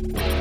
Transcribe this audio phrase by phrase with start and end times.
[0.00, 0.37] Olá,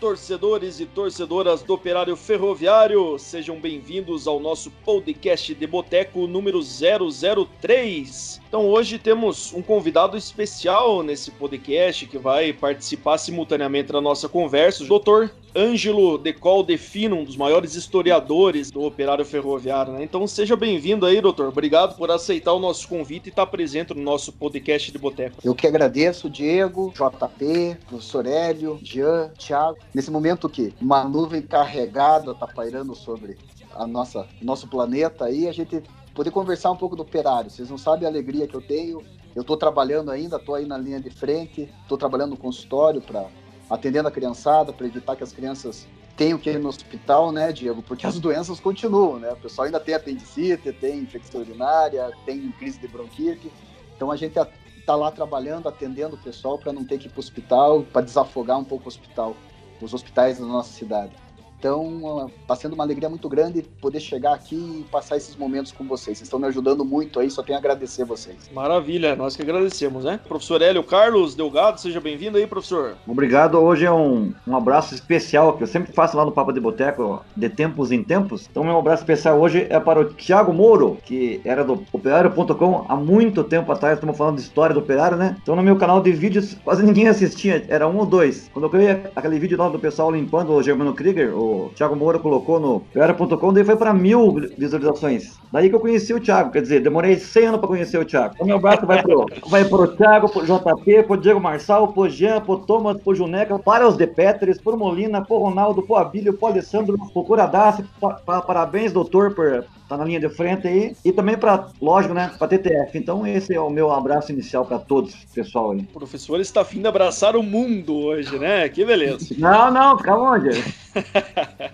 [0.00, 8.40] torcedores e torcedoras do Operário Ferroviário, sejam bem-vindos ao nosso podcast de Boteco número 003.
[8.48, 14.84] Então, hoje temos um convidado especial nesse podcast que vai participar simultaneamente da nossa conversa,
[14.84, 15.34] o Dr.
[15.54, 19.92] Ângelo Decol Defino, um dos maiores historiadores do Operário Ferroviário.
[19.92, 20.04] Né?
[20.04, 21.48] Então, seja bem-vindo aí, doutor.
[21.48, 25.36] Obrigado por aceitar o nosso convite e estar presente no nosso podcast de Boteco.
[25.42, 29.78] Eu que agradeço, Diego, JP, professor Hélio, Jean, Thiago.
[29.94, 33.36] Nesse momento que uma nuvem carregada está pairando sobre
[33.74, 35.82] a nossa nosso planeta aí, a gente
[36.14, 37.50] poder conversar um pouco do operário.
[37.50, 39.02] Vocês não sabem a alegria que eu tenho.
[39.34, 43.26] Eu estou trabalhando ainda, estou aí na linha de frente, estou trabalhando no consultório para
[43.68, 47.82] atendendo a criançada, para evitar que as crianças tenham que ir no hospital, né, Diego?
[47.82, 49.32] Porque as doenças continuam, né?
[49.32, 53.52] O pessoal ainda tem apendicite, tem infecção urinária, tem crise de bronquite.
[53.94, 57.18] Então a gente está lá trabalhando, atendendo o pessoal para não ter que ir para
[57.18, 59.36] o hospital, para desafogar um pouco o hospital,
[59.80, 61.12] os hospitais da nossa cidade.
[61.58, 65.84] Então, está sendo uma alegria muito grande poder chegar aqui e passar esses momentos com
[65.84, 66.18] vocês.
[66.18, 68.48] Vocês estão me ajudando muito aí, só tenho a agradecer vocês.
[68.54, 70.20] Maravilha, nós que agradecemos, né?
[70.28, 72.96] Professor Hélio Carlos Delgado, seja bem-vindo aí, professor.
[73.06, 73.58] Obrigado.
[73.58, 77.24] Hoje é um, um abraço especial que eu sempre faço lá no Papo de Boteco,
[77.36, 78.46] de tempos em tempos.
[78.48, 82.94] Então, meu abraço especial hoje é para o Thiago Moro, que era do operário.com há
[82.94, 83.94] muito tempo atrás.
[83.94, 85.36] Estamos falando de história do operário, né?
[85.42, 88.48] Então, no meu canal de vídeos, quase ninguém assistia, era um ou dois.
[88.52, 91.96] Quando eu criei aquele vídeo lá do pessoal limpando o Germano Krieger, o o Thiago
[91.96, 95.38] Moura colocou no Era.com, daí foi para mil visualizações.
[95.50, 98.34] Daí que eu conheci o Thiago, quer dizer, demorei 100 anos para conhecer o Thiago.
[98.38, 102.40] O meu braço vai pro, vai pro Thiago, pro JP, pro Diego Marçal, pro Jean,
[102.40, 106.48] pro Thomas, pro Juneca, para os De Petris, pro Molina, pro Ronaldo, pro Abílio, pro
[106.48, 107.84] Alessandro, pro Curadassi,
[108.26, 110.94] parabéns, doutor, por tá na linha de frente aí.
[111.04, 112.96] E também para, lógico, né, para TTF.
[112.96, 115.80] Então esse é o meu abraço inicial para todos, pessoal aí.
[115.80, 118.68] O professor está afim de abraçar o mundo hoje, né?
[118.68, 119.34] Que beleza.
[119.38, 120.50] Não, não, fica onde?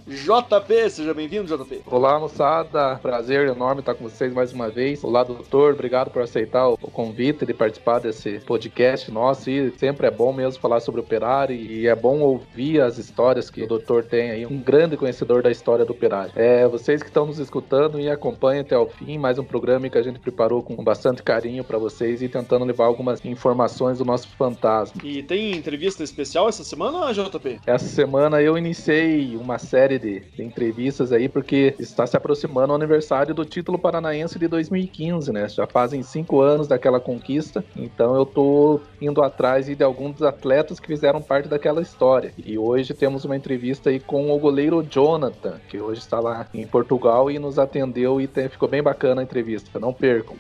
[0.07, 1.83] JP, seja bem-vindo, JP.
[1.87, 2.97] Olá, moçada.
[2.97, 5.03] Prazer enorme estar com vocês mais uma vez.
[5.03, 5.73] Olá, doutor.
[5.73, 9.49] Obrigado por aceitar o convite de participar desse podcast nosso.
[9.51, 13.49] E sempre é bom mesmo falar sobre o operário e é bom ouvir as histórias
[13.49, 14.47] que o doutor tem aí.
[14.47, 16.33] Um grande conhecedor da história do operário.
[16.37, 19.19] É, vocês que estão nos escutando e acompanhem até o fim.
[19.19, 22.85] Mais um programa que a gente preparou com bastante carinho para vocês e tentando levar
[22.85, 25.01] algumas informações do nosso fantasma.
[25.03, 27.61] E tem entrevista especial essa semana, JP?
[27.67, 32.77] Essa semana eu iniciei uma série de, de entrevistas aí porque está se aproximando o
[32.77, 35.49] aniversário do título paranaense de 2015, né?
[35.49, 40.87] Já fazem cinco anos daquela conquista, então eu tô indo atrás de alguns atletas que
[40.87, 42.33] fizeram parte daquela história.
[42.37, 46.67] E hoje temos uma entrevista aí com o goleiro Jonathan, que hoje está lá em
[46.67, 49.79] Portugal e nos atendeu rendeu e tem, ficou bem bacana a entrevista.
[49.79, 50.37] Não percam.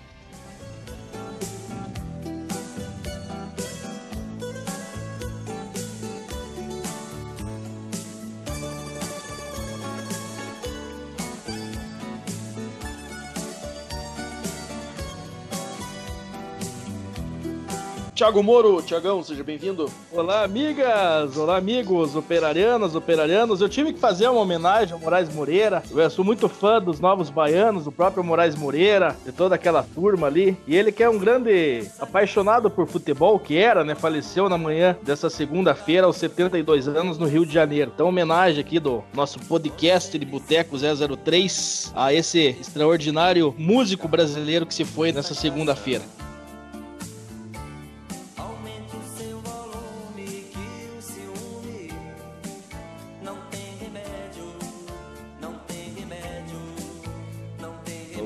[18.15, 19.91] Tiago Moro, Tiagão, seja bem-vindo.
[20.13, 21.37] Olá, amigas!
[21.37, 23.61] Olá, amigos, operarianas, operarianos.
[23.61, 25.83] Eu tive que fazer uma homenagem ao Moraes Moreira.
[25.91, 30.29] Eu sou muito fã dos Novos Baianos, do próprio Moraes Moreira, de toda aquela turma
[30.29, 30.57] ali.
[30.65, 33.97] E ele que é um grande apaixonado por futebol, que era, né?
[33.97, 37.91] Faleceu na manhã dessa segunda-feira, aos 72 anos, no Rio de Janeiro.
[37.93, 44.75] Então, homenagem aqui do nosso podcast de Boteco 003 a esse extraordinário músico brasileiro que
[44.75, 46.03] se foi nessa segunda-feira.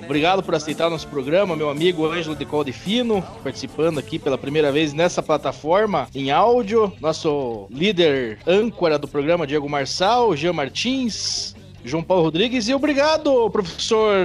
[0.09, 4.95] Obrigado por aceitar nosso programa, meu amigo Ângelo de Caldefino, participando aqui pela primeira vez
[4.95, 6.91] nessa plataforma em áudio.
[6.99, 12.71] Nosso líder âncora do programa, Diego Marçal, Jean Martins, João Paulo Rodrigues.
[12.71, 14.17] E obrigado, professor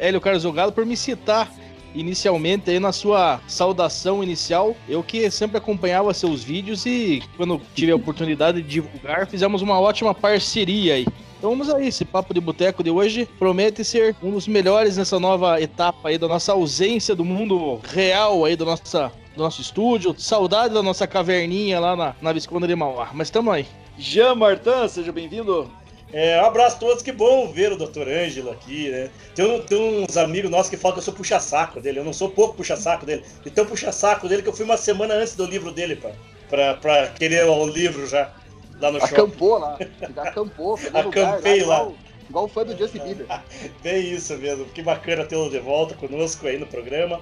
[0.00, 1.48] Hélio Carlos Ogado, por me citar
[1.94, 4.74] inicialmente aí na sua saudação inicial.
[4.88, 9.78] Eu que sempre acompanhava seus vídeos e quando tive a oportunidade de divulgar, fizemos uma
[9.78, 11.06] ótima parceria aí.
[11.38, 15.20] Então vamos aí, esse papo de boteco de hoje promete ser um dos melhores nessa
[15.20, 20.16] nova etapa aí da nossa ausência do mundo real aí da nossa do nosso estúdio.
[20.18, 23.10] Saudade da nossa caverninha lá na, na Visconde de Mauá.
[23.14, 23.66] Mas tamo aí.
[23.96, 25.70] Jean Martin, seja bem-vindo.
[26.12, 28.08] É, um abraço a todos, que bom ver o Dr.
[28.08, 29.10] Ângelo aqui, né?
[29.34, 32.30] Tem, tem, uns amigos nossos que falam que eu sou puxa-saco dele, eu não sou
[32.30, 33.22] pouco puxa-saco dele.
[33.46, 36.10] Então puxa-saco dele que eu fui uma semana antes do livro dele, pra,
[36.48, 38.32] pra, pra querer o livro já,
[38.80, 39.14] lá no shopping.
[39.14, 39.78] Acampou lá,
[40.16, 41.56] acampou, Acampei lugar, lá.
[41.56, 41.94] Igual,
[42.28, 43.26] igual o fã do Justin Bieber.
[43.82, 47.20] Bem isso mesmo, que bacana tê-lo de volta conosco aí no programa.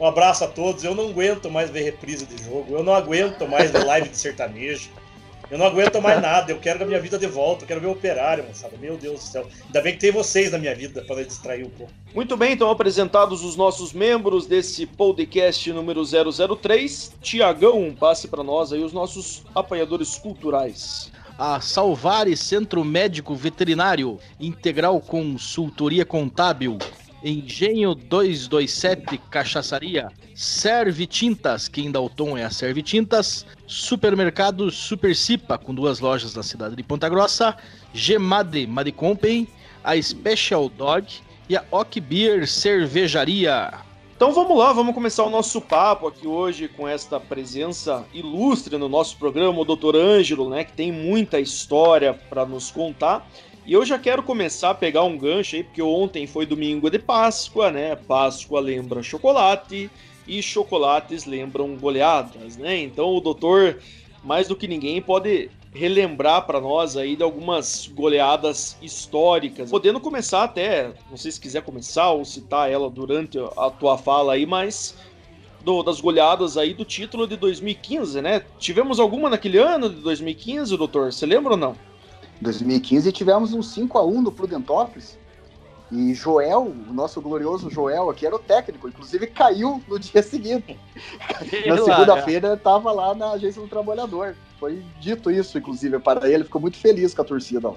[0.00, 3.48] Um abraço a todos, eu não aguento mais ver reprise de jogo, eu não aguento
[3.48, 4.90] mais ver live de sertanejo.
[5.50, 7.86] Eu não aguento mais nada, eu quero a minha vida de volta, eu quero ver
[7.86, 8.76] o operário, moçada.
[8.76, 9.48] Meu Deus do céu.
[9.64, 11.92] Ainda bem que tem vocês na minha vida para me distrair um pouco.
[12.14, 17.14] Muito bem, então apresentados os nossos membros desse podcast número 003.
[17.22, 21.10] Tiagão, passe para nós aí os nossos apanhadores culturais.
[21.38, 26.76] A Salvare Centro Médico Veterinário, Integral Consultoria Contábil,
[27.22, 35.16] Engenho 227 Cachaçaria, Serve Tintas, quem dá o tom é a Serve Tintas, Supermercado Super
[35.16, 37.56] Cipa, com duas lojas na cidade de Ponta Grossa,
[37.92, 39.48] Gemade Madicompen,
[39.82, 41.08] a Special Dog
[41.48, 43.72] e a Ok Beer Cervejaria.
[44.14, 48.88] Então vamos lá, vamos começar o nosso papo aqui hoje com esta presença ilustre no
[48.88, 49.96] nosso programa, o Dr.
[49.96, 53.28] Ângelo, né, que tem muita história para nos contar.
[53.68, 56.98] E eu já quero começar a pegar um gancho aí, porque ontem foi domingo de
[56.98, 57.94] Páscoa, né?
[57.94, 59.90] Páscoa lembra chocolate
[60.26, 62.78] e chocolates lembram goleadas, né?
[62.78, 63.78] Então o doutor,
[64.24, 69.70] mais do que ninguém, pode relembrar para nós aí de algumas goleadas históricas.
[69.70, 74.32] Podendo começar até, não sei se quiser começar ou citar ela durante a tua fala
[74.32, 74.96] aí, mas
[75.60, 78.42] do, das goleadas aí do título de 2015, né?
[78.58, 81.12] Tivemos alguma naquele ano de 2015, doutor?
[81.12, 81.87] Você lembra ou não?
[82.40, 85.18] 2015 tivemos um 5 a 1 no Prudentópolis.
[85.90, 90.78] E Joel, o nosso glorioso Joel aqui, era o técnico, inclusive caiu no dia seguinte.
[91.66, 94.36] na segunda-feira estava lá na agência do trabalhador.
[94.60, 97.72] Foi dito isso, inclusive, para ele, ficou muito feliz com a torcida.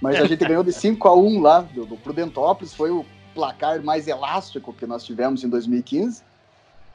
[0.00, 3.04] Mas a gente ganhou de 5 a 1 lá do, do Prudentópolis, foi o
[3.34, 6.22] placar mais elástico que nós tivemos em 2015.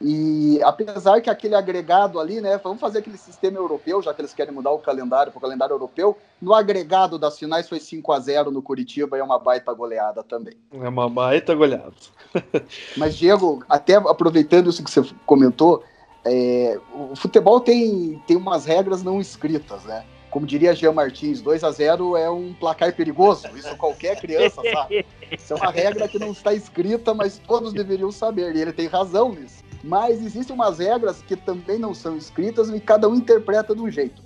[0.01, 4.33] E apesar que aquele agregado ali, né, vamos fazer aquele sistema europeu, já que eles
[4.33, 8.19] querem mudar o calendário para o calendário europeu, no agregado das finais foi 5 a
[8.19, 10.55] 0 no Curitiba e é uma baita goleada também.
[10.73, 11.93] É uma baita goleada.
[12.97, 15.83] Mas, Diego, até aproveitando isso que você comentou,
[16.25, 20.03] é, o futebol tem, tem umas regras não escritas, né?
[20.29, 23.47] Como diria Jean Martins, 2 a 0 é um placar perigoso.
[23.55, 25.05] Isso qualquer criança sabe.
[25.31, 28.53] Isso é uma regra que não está escrita, mas todos deveriam saber.
[28.53, 32.79] E ele tem razão nisso mas existem umas regras que também não são escritas e
[32.79, 34.19] cada um interpreta de um jeito.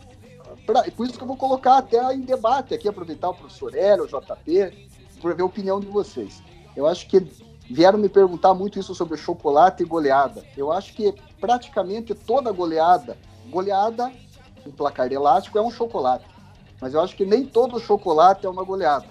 [0.65, 4.05] Pra, por isso que eu vou colocar até em debate aqui, aproveitar o professor Hélio,
[4.05, 4.87] o JP,
[5.21, 6.41] para ver a opinião de vocês.
[6.77, 7.19] Eu acho que
[7.69, 10.45] vieram me perguntar muito isso sobre chocolate e goleada.
[10.55, 13.17] Eu acho que praticamente toda goleada,
[13.49, 14.13] goleada
[14.65, 16.25] em placar elástico é um chocolate.
[16.79, 19.07] Mas eu acho que nem todo chocolate é uma goleada.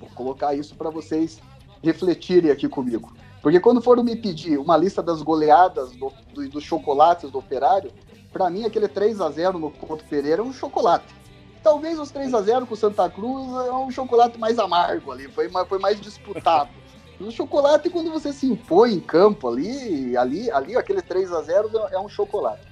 [0.00, 1.38] Vou colocar isso para vocês
[1.80, 3.19] refletirem aqui comigo.
[3.42, 7.90] Porque quando foram me pedir uma lista das goleadas do, do, dos chocolates do operário,
[8.32, 11.14] para mim aquele 3 a 0 no Couto Pereira é um chocolate.
[11.62, 15.28] Talvez os 3 a 0 com o Santa Cruz é um chocolate mais amargo ali,
[15.28, 16.70] foi, foi mais disputado.
[17.20, 21.70] O chocolate, quando você se impõe em campo ali, ali, ali aquele 3 a 0
[21.90, 22.66] é um chocolate.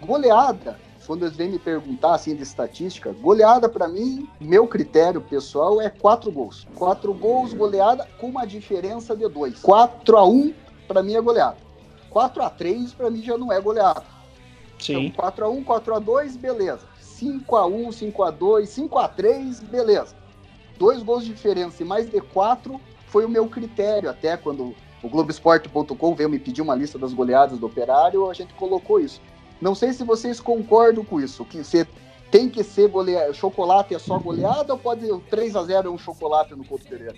[0.00, 0.76] Goleada,
[1.06, 5.90] quando eles vêm me perguntar assim de estatística, goleada para mim, meu critério pessoal é
[5.90, 6.66] quatro gols.
[6.74, 9.60] Quatro gols, goleada com uma diferença de dois.
[9.60, 10.54] 4 a 1
[10.86, 11.56] para mim é goleada.
[12.10, 14.04] 4 a 3 para mim já não é goleada.
[14.78, 15.06] Sim.
[15.06, 16.86] Então, 4 a 1, 4 a 2, beleza.
[17.00, 20.14] 5 a 1, 5 a 2, 5 a 3, beleza.
[20.78, 25.08] Dois gols de diferença e mais de quatro foi o meu critério até quando o
[25.08, 29.20] Globoesporte.com veio me pedir uma lista das goleadas do Operário, a gente colocou isso.
[29.62, 31.86] Não sei se vocês concordam com isso, que você
[32.32, 35.98] tem que ser goleado, chocolate é só goleada ou pode 3 a 0 é um
[35.98, 37.14] chocolate no Couto Pereira?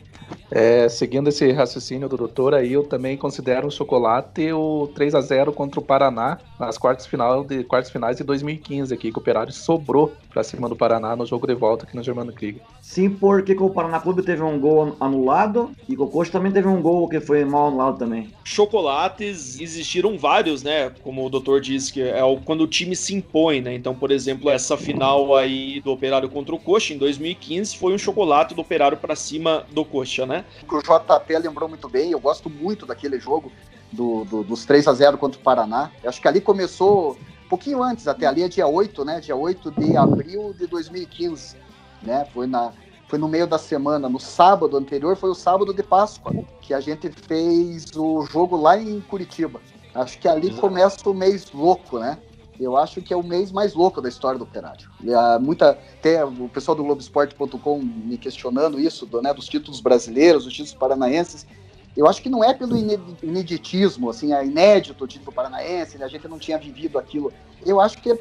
[0.51, 5.23] É, seguindo esse raciocínio do doutor aí, eu também considero um chocolate o 3 a
[5.23, 9.23] 0 contra o Paraná nas quartas, final de, quartas finais de 2015 aqui, que o
[9.23, 12.61] Operário sobrou para cima do Paraná no jogo de volta aqui no Germano Krieg.
[12.85, 16.83] Sim, porque o Paraná Clube teve um gol anulado e o Coxa também teve um
[16.83, 18.31] gol que foi mal anulado também.
[18.45, 20.93] Chocolates existiram vários, né?
[21.03, 23.75] Como o doutor disse, que é quando o time se impõe, né?
[23.75, 27.99] Então, por exemplo, essa final aí do Operário contra o Coxa em 2015 foi um
[27.99, 30.45] chocolate do Operário para cima do Coxa, né?
[30.71, 33.51] O JP lembrou muito bem, eu gosto muito daquele jogo
[33.91, 35.91] do, do, dos 3 a 0 contra o Paraná.
[36.03, 39.21] Eu acho que ali começou um pouquinho antes, até ali é dia 8, né?
[39.21, 41.57] Dia 8 de abril de 2015,
[42.05, 42.27] né?
[42.33, 42.73] Foi na
[43.07, 46.81] foi no meio da semana, no sábado anterior, foi o sábado de Páscoa, que a
[46.81, 49.61] gente fez o jogo lá em Curitiba.
[49.95, 50.61] Acho que ali Exato.
[50.61, 52.19] começa o mês louco, né?
[52.59, 54.89] eu acho que é o mês mais louco da história do Operário.
[55.03, 60.45] E, muita, até o pessoal do Globoesporte.com me questionando isso, do, né, dos títulos brasileiros,
[60.45, 61.47] dos títulos paranaenses.
[61.97, 62.77] Eu acho que não é pelo
[63.23, 67.33] ineditismo, assim, é inédito o título paranaense, né, a gente não tinha vivido aquilo.
[67.65, 68.19] Eu acho que é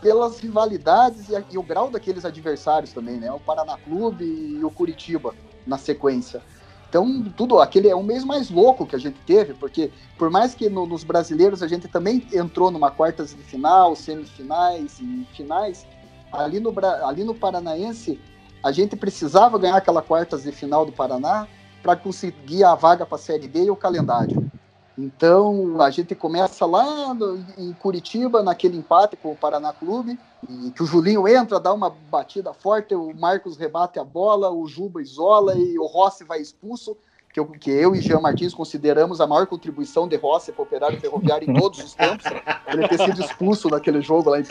[0.00, 3.30] pelas rivalidades e, a, e, o grau daqueles adversários também, né?
[3.32, 5.34] O Paraná Clube e o Curitiba
[5.66, 6.42] na sequência.
[6.88, 10.54] Então, tudo aquele é o mês mais louco que a gente teve, porque por mais
[10.54, 15.86] que no, nos brasileiros a gente também entrou numa quartas de final, semifinais e finais,
[16.32, 16.72] ali no,
[17.04, 18.18] ali no Paranaense
[18.62, 21.46] a gente precisava ganhar aquela quartas de final do Paraná
[21.82, 24.50] para conseguir a vaga para a Série D e o calendário.
[24.98, 30.72] Então a gente começa lá no, em Curitiba, naquele empate com o Paraná Clube, e
[30.72, 35.00] que o Julinho entra, dá uma batida forte, o Marcos rebate a bola, o Juba
[35.00, 36.96] isola e o Rossi vai expulso,
[37.32, 40.64] que eu, que eu e Jean Martins consideramos a maior contribuição de Rossi para o
[40.64, 42.24] operário ferroviário em todos os tempos.
[42.66, 44.44] Ele ter sido expulso naquele jogo lá em,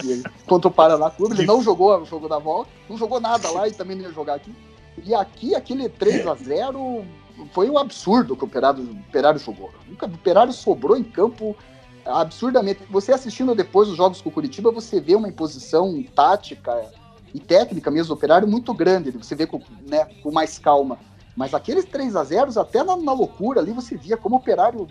[0.45, 1.35] contra o Paraná Clube.
[1.35, 4.11] Ele não jogou o jogo da volta, não jogou nada lá e também não ia
[4.13, 4.55] jogar aqui.
[5.03, 7.03] E aqui, aquele 3 a 0
[7.51, 9.71] foi um absurdo que o Operário, o Operário jogou.
[9.89, 11.55] O Operário sobrou em campo
[12.05, 12.81] absurdamente.
[12.89, 16.73] Você assistindo depois os jogos com o Curitiba, você vê uma imposição tática
[17.33, 19.11] e técnica mesmo do Operário muito grande.
[19.11, 20.97] Você vê com, né, com mais calma.
[21.35, 24.87] Mas aqueles 3 a 0 até na, na, loucura ali, você via como o Operário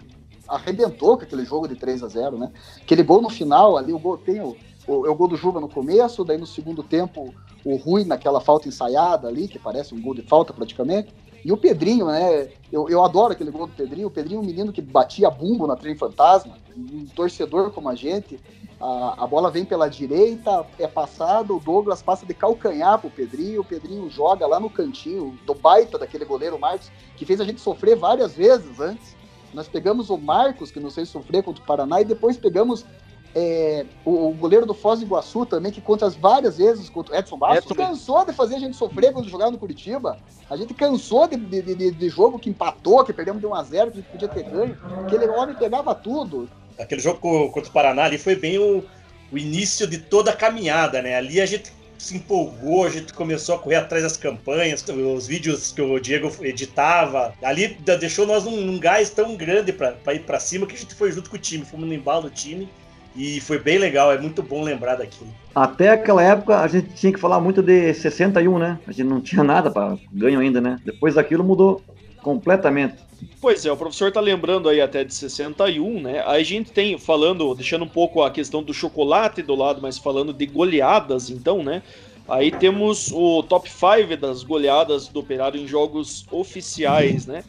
[0.46, 2.52] arrebentou com aquele jogo de 3 a 0 né?
[2.80, 5.60] Aquele gol no final ali, o gol tem o, o, é o gol do Juba
[5.60, 7.34] no começo, daí no segundo tempo
[7.64, 11.12] o Rui naquela falta ensaiada ali, que parece um gol de falta praticamente.
[11.46, 12.48] E o Pedrinho, né?
[12.72, 14.08] Eu, eu adoro aquele gol do Pedrinho.
[14.08, 17.94] O Pedrinho é um menino que batia bumbo na trem fantasma, um torcedor como a
[17.94, 18.40] gente.
[18.80, 23.60] A, a bola vem pela direita, é passado, o Douglas passa de calcanhar pro Pedrinho,
[23.60, 27.60] o Pedrinho joga lá no cantinho do baita daquele goleiro Marcos, que fez a gente
[27.60, 29.14] sofrer várias vezes antes.
[29.54, 32.84] Nós pegamos o Marcos, que não sei sofrer contra o Paraná, e depois pegamos
[33.38, 37.14] é, o, o, goleiro do Foz do Iguaçu também, que contra as várias vezes contra
[37.14, 37.74] o Edson Bastos, Edson...
[37.74, 40.16] cansou de fazer a gente sofrer quando jogava no Curitiba.
[40.48, 44.00] A gente cansou de, de, de, de jogo que empatou, que perdemos de 1x0, que
[44.00, 44.74] podia ter ganho.
[45.04, 46.48] Aquele homem pegava tudo.
[46.78, 48.82] Aquele jogo contra o Paraná ali foi bem o,
[49.30, 51.14] o início de toda a caminhada, né?
[51.14, 55.72] Ali a gente se empolgou, a gente começou a correr atrás das campanhas, os vídeos
[55.72, 57.34] que o Diego editava.
[57.42, 60.94] Ali deixou nós num, num gás tão grande para ir para cima que a gente
[60.94, 62.66] foi junto com o time, fomos no embalo do time
[63.16, 65.30] e foi bem legal, é muito bom lembrar daquilo.
[65.54, 68.78] Até aquela época a gente tinha que falar muito de 61, né?
[68.86, 70.78] A gente não tinha nada para ganho ainda, né?
[70.84, 71.82] Depois daquilo mudou
[72.22, 72.94] completamente.
[73.40, 76.22] Pois é, o professor tá lembrando aí até de 61, né?
[76.26, 79.96] Aí a gente tem, falando, deixando um pouco a questão do chocolate do lado, mas
[79.96, 81.82] falando de goleadas, então, né?
[82.28, 87.44] Aí temos o top 5 das goleadas do Operário em jogos oficiais, né?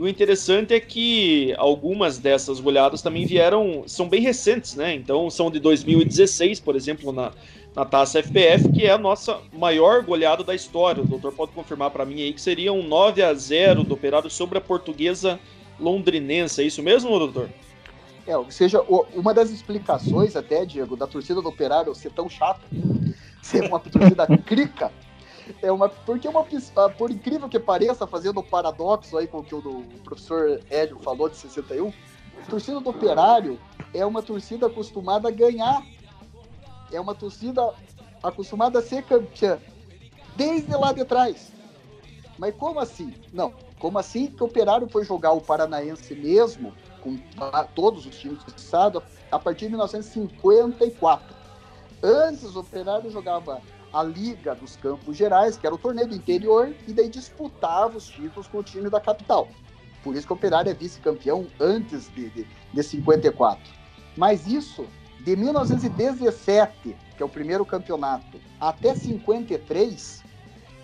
[0.00, 4.94] E o interessante é que algumas dessas goleadas também vieram, são bem recentes, né?
[4.94, 7.32] Então são de 2016, por exemplo, na,
[7.76, 11.02] na taça FPF, que é a nossa maior goleada da história.
[11.02, 14.30] O doutor pode confirmar para mim aí que seria um 9 a 0 do Operário
[14.30, 15.38] sobre a portuguesa
[15.78, 16.62] londrinense.
[16.62, 17.50] É isso mesmo, doutor?
[18.26, 18.80] É, ou seja,
[19.14, 22.62] uma das explicações até, Diego, da torcida do Operário ser tão chata,
[23.42, 24.90] ser uma torcida crica,
[25.62, 29.44] é uma, porque uma, ah, por incrível que pareça, fazendo o paradoxo aí com o
[29.44, 31.92] que o, professor Hélio falou de 61,
[32.42, 33.58] a torcida do Operário
[33.92, 35.84] é uma torcida acostumada a ganhar.
[36.92, 37.72] É uma torcida
[38.22, 39.58] acostumada a ser campeã
[40.36, 41.52] desde lá de trás.
[42.38, 43.14] Mas como assim?
[43.32, 47.18] Não, como assim que o Operário foi jogar o Paranaense mesmo, com
[47.74, 51.36] todos os times do estado, a partir de 1954.
[52.02, 53.60] Antes o Operário jogava
[53.92, 58.06] a Liga dos Campos Gerais, que era o torneio do interior, e daí disputava os
[58.06, 59.48] títulos com o time da capital.
[60.02, 63.62] Por isso que o Operário é vice-campeão antes de, de, de 54.
[64.16, 64.86] Mas isso,
[65.20, 70.22] de 1917, que é o primeiro campeonato, até 53,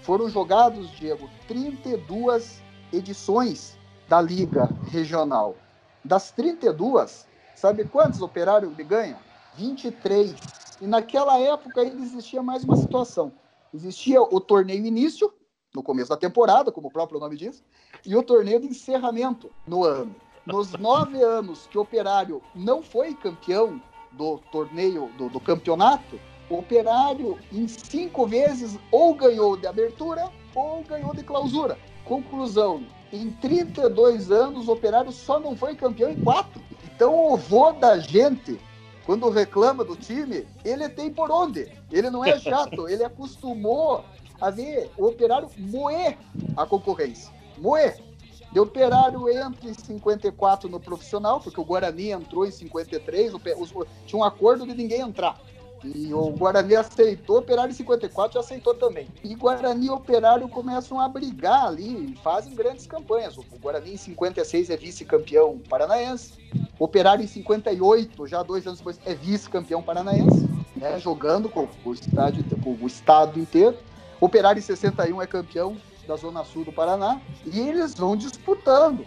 [0.02, 3.76] foram jogados, Diego, 32 edições
[4.08, 5.56] da Liga Regional.
[6.04, 9.18] Das 32, sabe quantos operários ele ganha?
[9.56, 10.34] 23.
[10.80, 13.32] E naquela época ainda existia mais uma situação.
[13.72, 15.32] Existia o torneio início,
[15.74, 17.62] no começo da temporada, como o próprio nome diz,
[18.04, 20.14] e o torneio de encerramento no ano.
[20.46, 23.80] Nos nove anos que o Operário não foi campeão
[24.12, 26.18] do torneio, do, do campeonato,
[26.48, 31.76] o Operário em cinco vezes ou ganhou de abertura ou ganhou de clausura.
[32.04, 36.62] Conclusão, em 32 anos o Operário só não foi campeão em quatro.
[36.84, 38.58] Então o vô da gente
[39.06, 41.72] quando reclama do time, ele tem por onde.
[41.90, 44.04] Ele não é chato, ele acostumou
[44.40, 46.18] a ver o operário moer
[46.56, 47.32] a concorrência.
[47.56, 48.04] Moer.
[48.52, 53.86] De Operário entra em 54 no profissional, porque o Guarani entrou em 53, o, o,
[54.06, 55.38] tinha um acordo de ninguém entrar.
[55.84, 59.08] E o Guarani aceitou, Operário em 54 já aceitou também.
[59.22, 63.36] E Guarani e Operário começam a brigar ali e fazem grandes campanhas.
[63.36, 66.32] O Guarani em 56 é vice-campeão paranaense.
[66.78, 71.90] O Operário em 58, já dois anos depois, é vice-campeão paranaense, né, jogando com, com,
[71.90, 73.76] o estádio, com o estado inteiro.
[74.20, 77.20] O Operário em 61 é campeão da Zona Sul do Paraná.
[77.44, 79.04] E eles vão disputando.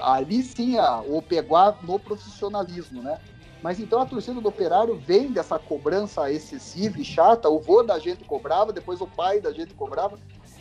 [0.00, 3.18] Ali sim, a, o Peguá no profissionalismo, né?
[3.62, 7.48] Mas então a torcida do Operário vem dessa cobrança excessiva e chata.
[7.48, 10.18] O vô da gente cobrava, depois o pai da gente cobrava.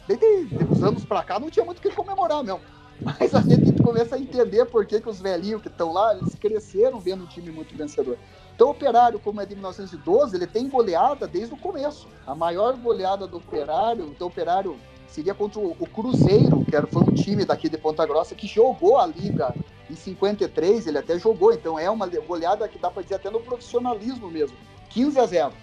[0.08, 2.62] Desde uns anos pra cá não tinha muito o que comemorar mesmo.
[3.01, 6.36] Mas a gente começa a entender por que, que os velhinhos que estão lá, eles
[6.36, 8.17] cresceram vendo um time muito vencedor.
[8.53, 12.08] Então o Operário, como é de 1912, ele tem goleada desde o começo.
[12.27, 14.77] A maior goleada do Operário, então o Operário
[15.08, 19.00] seria contra o Cruzeiro, que era, foi um time daqui de Ponta Grossa que jogou
[19.00, 19.53] a Liga
[19.91, 23.41] em 53, ele até jogou, então é uma goleada que dá para dizer até no
[23.41, 24.55] profissionalismo mesmo.
[24.89, 25.53] 15 a 0.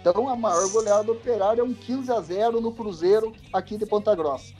[0.00, 3.86] Então a maior goleada do Operário é um 15 a 0 no Cruzeiro aqui de
[3.86, 4.52] Ponta Grossa.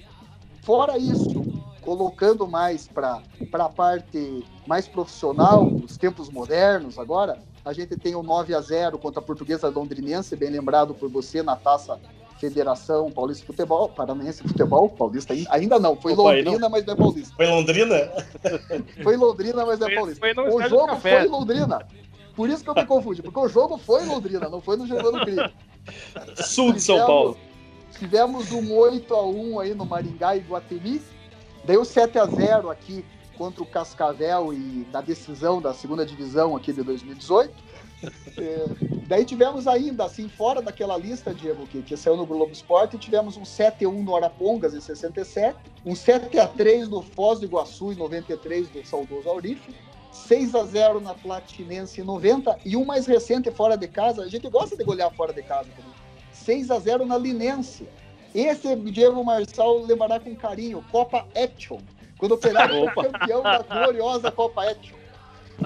[0.62, 1.42] Fora isso,
[1.80, 8.22] colocando mais para a parte mais profissional, os tempos modernos agora, a gente tem o
[8.22, 11.98] 9 a 0 contra a Portuguesa Londrinense, bem lembrado por você na taça
[12.48, 16.70] Federação Paulista de Futebol, Paranaense de Futebol, Paulista ainda não, foi Opa, Londrina, não.
[16.70, 17.34] mas não é Paulista.
[17.34, 18.12] Foi Londrina?
[19.02, 20.20] foi Londrina, mas não é Paulista.
[20.20, 21.86] Foi, foi o jogo foi Londrina.
[22.36, 25.24] Por isso que eu me confundi, porque o jogo foi Londrina, não foi no Germano
[25.24, 25.50] Grilo.
[26.36, 27.36] Sul de São Paulo.
[27.98, 31.00] Tivemos um 8 a 1 aí no Maringá e Guatemi.
[31.64, 33.04] Daí o 7 a 0 aqui
[33.38, 37.54] contra o Cascavel e da decisão da segunda divisão aqui de 2018.
[38.36, 38.64] É,
[39.06, 43.36] daí tivemos ainda, assim, fora daquela lista, Diego, que, que saiu no Globo Esporte, tivemos
[43.36, 48.84] um 7x1 no Arapongas em 67, um 7x3 no Foz do Iguaçu em 93 do
[48.86, 49.74] saudoso Aurife,
[50.12, 54.76] 6x0 na Platinense em 90 e um mais recente fora de casa, a gente gosta
[54.76, 55.92] de golear fora de casa também,
[56.32, 57.86] 6x0 na Linense.
[58.34, 61.78] Esse Diego Marçal lembrará com carinho, Copa Action,
[62.18, 65.03] quando o Operário foi campeão da gloriosa Copa Action.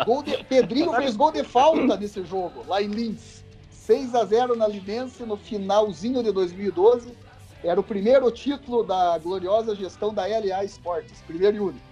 [0.04, 0.42] Gol de...
[0.44, 3.44] Pedrinho fez gol de falta nesse jogo, lá em Linz.
[3.70, 7.12] 6 a 0 na Linense no finalzinho de 2012.
[7.64, 11.88] Era o primeiro título da gloriosa gestão da LA Esportes, primeiro e único.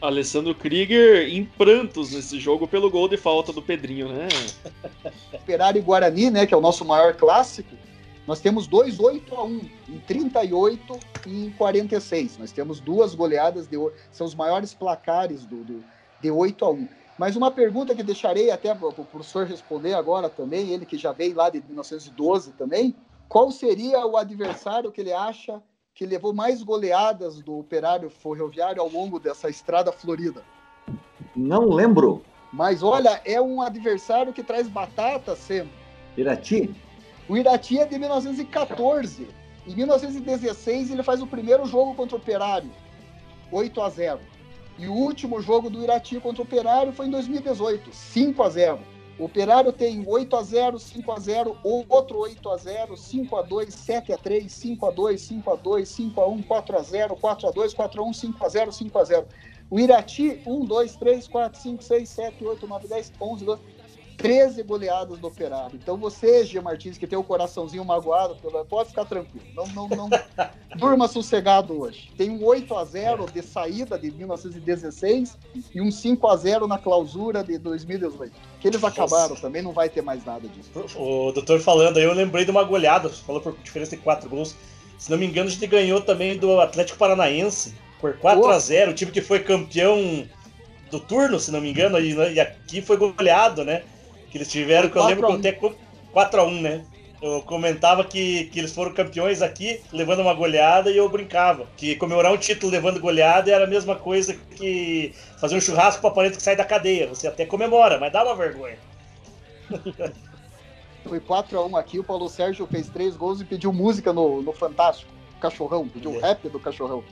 [0.00, 4.28] Alessandro Krieger em prantos nesse jogo pelo gol de falta do Pedrinho, né?
[5.34, 7.74] Operário e Guarani, né, que é o nosso maior clássico,
[8.28, 12.36] nós temos dois 8 a 1 em 38 e em 46.
[12.36, 13.78] Nós temos duas goleadas, de,
[14.12, 15.84] são os maiores placares do, do
[16.20, 16.88] de 8 a 1.
[17.18, 21.10] Mas uma pergunta que deixarei até para o professor responder agora também, ele que já
[21.10, 22.94] veio lá de 1912 também,
[23.28, 25.60] qual seria o adversário que ele acha
[25.92, 30.44] que levou mais goleadas do operário ferroviário ao longo dessa estrada florida?
[31.34, 32.22] Não lembro.
[32.52, 35.72] Mas olha, é um adversário que traz batata sempre.
[36.16, 36.72] Irati?
[37.28, 39.28] O Irati é de 1914.
[39.66, 42.70] Em 1916 ele faz o primeiro jogo contra o Operário,
[43.52, 44.20] 8 a 0.
[44.78, 48.78] E o último jogo do Irati contra o Operário foi em 2018, 5 a 0.
[49.18, 53.42] O Operário tem 8 a 0, 5 a 0, outro 8 a 0, 5 a
[53.42, 56.82] 2, 7 a 3, 5 a 2, 5 a 2, 5 a 1, 4 a
[56.82, 59.26] 0, 4 a 2, 4 a 1, 5 a 0, 5 a 0.
[59.68, 63.62] O Irati, 1, 2, 3, 4, 5, 6, 7, 8, 9, 10, 11, 12,
[64.18, 65.78] 13 goleadas do Operário.
[65.80, 68.36] Então você, Gia Martins, que tem o coraçãozinho magoado,
[68.68, 69.46] pode ficar tranquilo.
[69.54, 70.10] Não, não, não
[70.76, 72.10] durma sossegado hoje.
[72.18, 75.38] Tem um 8 a 0 de saída de 1916
[75.72, 78.32] e um 5 a 0 na clausura de 2018.
[78.60, 79.42] Que eles acabaram Nossa.
[79.42, 80.70] também, não vai ter mais nada disso.
[80.96, 84.28] O doutor falando aí, eu lembrei de uma goleada, você falou por diferença de 4
[84.28, 84.56] gols.
[84.98, 88.48] Se não me engano, a gente ganhou também do Atlético Paranaense por 4 oh.
[88.48, 90.28] a 0 o time que foi campeão
[90.90, 93.84] do turno, se não me engano, e aqui foi goleado, né?
[94.30, 95.58] Que eles tiveram, que eu lembro que até
[96.14, 96.84] 4x1, né?
[97.20, 101.66] Eu comentava que, que eles foram campeões aqui, levando uma goleada, e eu brincava.
[101.76, 106.12] Que comemorar um título levando goleada era a mesma coisa que fazer um churrasco para
[106.12, 107.08] parente que sai da cadeia.
[107.08, 108.78] Você até comemora, mas dá uma vergonha.
[111.04, 115.10] Foi 4x1 aqui, o Paulo Sérgio fez três gols e pediu música no, no Fantástico.
[115.40, 116.18] Cachorrão, pediu é.
[116.20, 117.02] rap do cachorrão.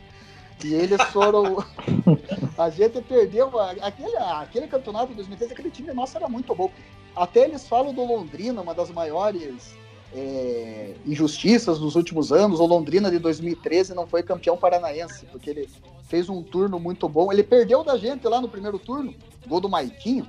[0.65, 1.65] E eles foram.
[2.59, 3.51] a gente perdeu.
[3.59, 6.71] Aquele, aquele campeonato de 2013, aquele time nosso era muito bom.
[7.17, 9.75] Até eles falam do Londrina, uma das maiores
[10.13, 12.61] é, injustiças dos últimos anos.
[12.61, 15.69] O Londrina de 2013 não foi campeão paranaense, porque ele
[16.05, 17.33] fez um turno muito bom.
[17.33, 19.15] Ele perdeu da gente lá no primeiro turno,
[19.47, 20.29] gol do Maiquinho.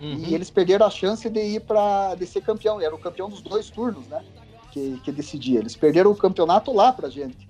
[0.00, 0.24] Uhum.
[0.26, 2.80] E eles perderam a chance de ir para de ser campeão.
[2.80, 4.24] Era o campeão dos dois turnos, né?
[4.70, 5.58] Que, que decidia.
[5.58, 7.48] Eles perderam o campeonato lá pra gente.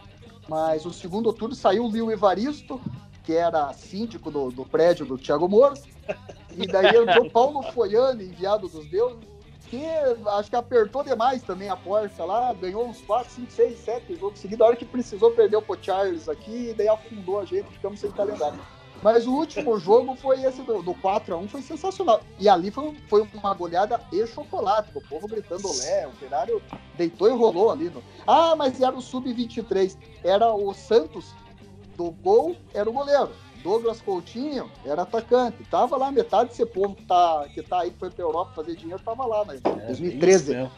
[0.49, 2.81] Mas o segundo turno saiu o Lio Evaristo,
[3.25, 5.75] que era síndico do, do prédio do Thiago Moro.
[6.57, 9.19] E daí entrou Paulo Foiane, enviado dos deuses,
[9.69, 9.85] que
[10.38, 14.38] acho que apertou demais também a porta lá, ganhou uns 4, 5, 6, 7 jogos
[14.38, 14.64] seguidos.
[14.64, 18.11] A hora que precisou, perdeu pro Charles aqui, e daí afundou a gente, ficamos sem
[18.11, 18.59] calendário.
[19.03, 22.21] Mas o último jogo foi esse do, do 4x1, foi sensacional.
[22.38, 26.62] E ali foi, foi uma goleada e chocolate, o povo gritando Lé, o Operário
[26.97, 27.90] deitou e rolou ali.
[27.90, 28.03] No...
[28.27, 31.35] Ah, mas era o Sub-23, era o Santos
[31.97, 33.31] do gol, era o goleiro.
[33.66, 35.64] Douglas Coutinho era atacante.
[35.68, 38.76] Tava lá, metade desse povo que tá, que tá aí, que foi pra Europa fazer
[38.76, 39.59] dinheiro, tava lá, né?
[39.64, 40.70] É, 2013.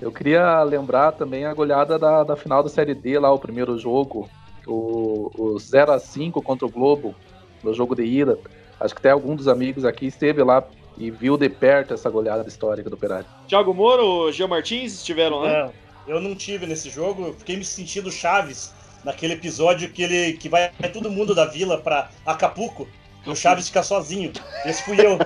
[0.00, 3.78] Eu queria lembrar também a goleada da, da final da Série D lá, o primeiro
[3.78, 4.28] jogo,
[4.66, 7.14] o, o 0 x 5 contra o Globo,
[7.62, 8.36] no jogo de ida.
[8.80, 10.64] Acho que até algum dos amigos aqui esteve lá
[10.98, 13.26] e viu de perto essa goleada histórica do Operário.
[13.46, 15.66] Thiago Moro, Jean Martins estiveram lá?
[15.66, 15.72] Não,
[16.08, 18.74] eu não tive nesse jogo, eu fiquei me sentindo Chaves
[19.04, 22.88] naquele episódio que ele que vai, vai todo mundo da vila para Acapulco
[23.26, 24.32] e o Chaves fica sozinho.
[24.64, 25.18] Esse fui eu.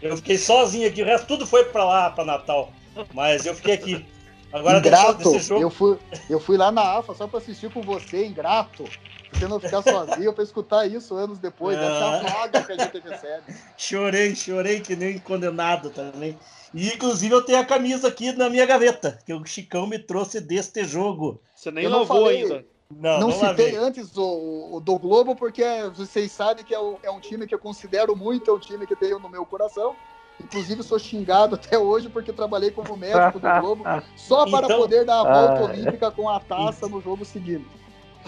[0.00, 2.72] Eu fiquei sozinho aqui, o resto tudo foi para lá, para Natal.
[3.12, 4.06] Mas eu fiquei aqui.
[4.52, 5.62] Agora ingrato, desse jogo...
[5.62, 8.84] eu fui eu fui lá na AFA só para assistir com você, ingrato.
[9.32, 11.78] Você não ficar sozinho para escutar isso anos depois.
[11.78, 11.82] Ah.
[11.82, 13.54] Essa é a vaga que a gente recebe.
[13.76, 16.36] Chorei, chorei que nem condenado também.
[16.74, 20.40] E inclusive eu tenho a camisa aqui na minha gaveta, que o Chicão me trouxe
[20.40, 21.40] deste jogo.
[21.54, 22.64] Você nem lavou ainda.
[22.90, 25.62] Não, não, não citei antes o, o, do Globo, porque
[25.94, 28.86] vocês sabem que é, o, é, um time que eu considero muito, é um time
[28.86, 29.94] que tenho no meu coração.
[30.42, 33.84] Inclusive, sou xingado até hoje porque trabalhei como médico do Globo,
[34.16, 37.68] só para então, poder dar a volta ah, olímpica com a taça no jogo seguinte.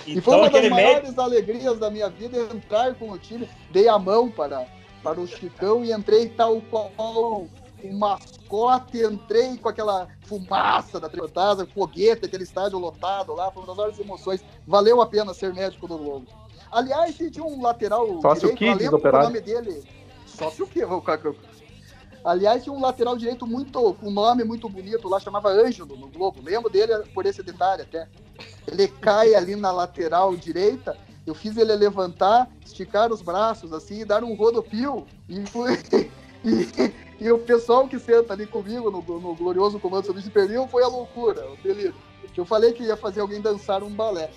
[0.07, 1.21] Então, e foi uma das maiores médico...
[1.21, 3.49] alegrias da minha vida entrar com o time.
[3.71, 4.67] Dei a mão para,
[5.03, 7.49] para o Chicão e entrei tal qual
[7.85, 13.67] um mascote, entrei com aquela fumaça da Tricotada, foguete, aquele estádio lotado lá, foi uma
[13.69, 14.45] das maiores emoções.
[14.67, 16.27] Valeu a pena ser médico do Globo.
[16.71, 19.85] Aliás, tinha um lateral Sócio direito, Kids, lembro o nome dele.
[20.27, 20.87] Sócio o quê?
[22.25, 26.09] Aliás, tinha um lateral direito muito, com um nome muito bonito lá, chamava Ângelo no
[26.09, 26.41] Globo.
[26.43, 28.09] Lembro dele por esse detalhe até.
[28.67, 34.05] Ele cai ali na lateral direita, eu fiz ele levantar, esticar os braços assim e
[34.05, 35.07] dar um rodopio.
[35.29, 35.77] E, fui,
[36.45, 36.93] e,
[37.25, 40.89] e o pessoal que senta ali comigo no, no glorioso comando sobre perdeu foi a
[40.89, 41.95] loucura, o delírio.
[42.37, 44.31] Eu falei que ia fazer alguém dançar um balé.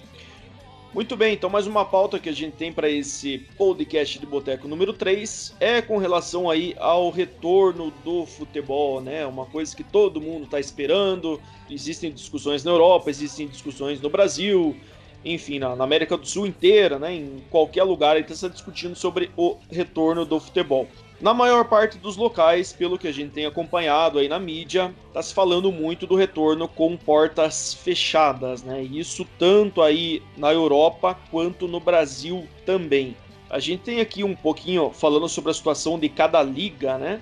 [0.95, 4.65] Muito bem, então mais uma pauta que a gente tem para esse podcast de Boteco
[4.65, 9.25] número 3 é com relação aí ao retorno do futebol, né?
[9.25, 11.41] Uma coisa que todo mundo está esperando.
[11.69, 14.73] Existem discussões na Europa, existem discussões no Brasil,
[15.25, 17.13] enfim, na, na América do Sul inteira, né?
[17.13, 20.87] Em qualquer lugar está se discutindo sobre o retorno do futebol.
[21.21, 25.21] Na maior parte dos locais, pelo que a gente tem acompanhado aí na mídia, está
[25.21, 28.83] se falando muito do retorno com portas fechadas, né?
[28.83, 33.15] Isso tanto aí na Europa quanto no Brasil também.
[33.49, 37.21] A gente tem aqui um pouquinho falando sobre a situação de cada liga, né?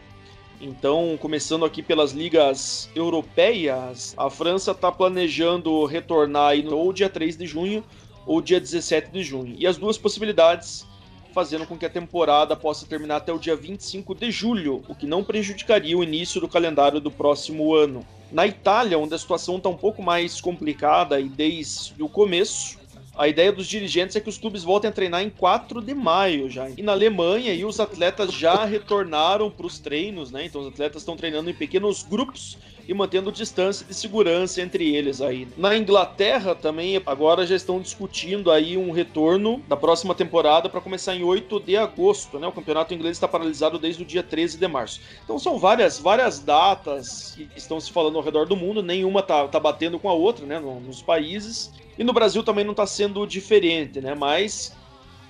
[0.59, 7.09] Então, começando aqui pelas ligas europeias, a França está planejando retornar aí no, ou dia
[7.09, 7.83] 3 de junho
[8.25, 9.55] ou dia 17 de junho.
[9.57, 10.87] E as duas possibilidades
[11.33, 15.07] fazendo com que a temporada possa terminar até o dia 25 de julho, o que
[15.07, 18.05] não prejudicaria o início do calendário do próximo ano.
[18.31, 22.77] Na Itália, onde a situação está um pouco mais complicada e desde o começo,
[23.15, 26.49] a ideia dos dirigentes é que os clubes voltem a treinar em 4 de maio
[26.49, 26.67] já.
[26.69, 30.45] E na Alemanha, e os atletas já retornaram para os treinos, né?
[30.45, 35.21] Então os atletas estão treinando em pequenos grupos e mantendo distância de segurança entre eles
[35.21, 35.47] aí.
[35.57, 41.15] Na Inglaterra também agora já estão discutindo aí um retorno da próxima temporada para começar
[41.15, 42.47] em 8 de agosto, né?
[42.47, 45.01] O campeonato inglês está paralisado desde o dia 13 de março.
[45.23, 49.47] Então são várias várias datas que estão se falando ao redor do mundo, nenhuma tá,
[49.47, 51.71] tá batendo com a outra, né, nos países.
[51.97, 54.15] E no Brasil também não está sendo diferente, né?
[54.15, 54.75] Mas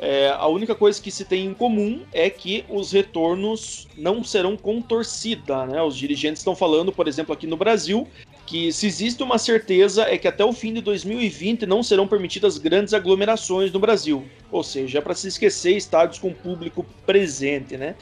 [0.06, 4.58] é, a única coisa que se tem em comum é que os retornos não serão
[4.58, 5.66] com torcida.
[5.66, 5.82] Né?
[5.82, 8.06] Os dirigentes estão falando, por exemplo, aqui no Brasil,
[8.46, 12.58] que se existe uma certeza é que até o fim de 2020 não serão permitidas
[12.58, 14.26] grandes aglomerações no Brasil.
[14.52, 17.78] Ou seja, é para se esquecer estádios com público presente.
[17.78, 17.96] Né?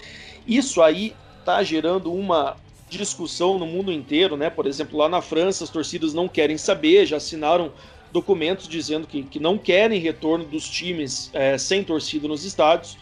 [0.47, 2.57] Isso aí está gerando uma
[2.89, 4.49] discussão no mundo inteiro, né?
[4.49, 7.71] Por exemplo, lá na França as torcidas não querem saber, já assinaram
[8.12, 12.97] documentos dizendo que, que não querem retorno dos times é, sem torcida nos estádios.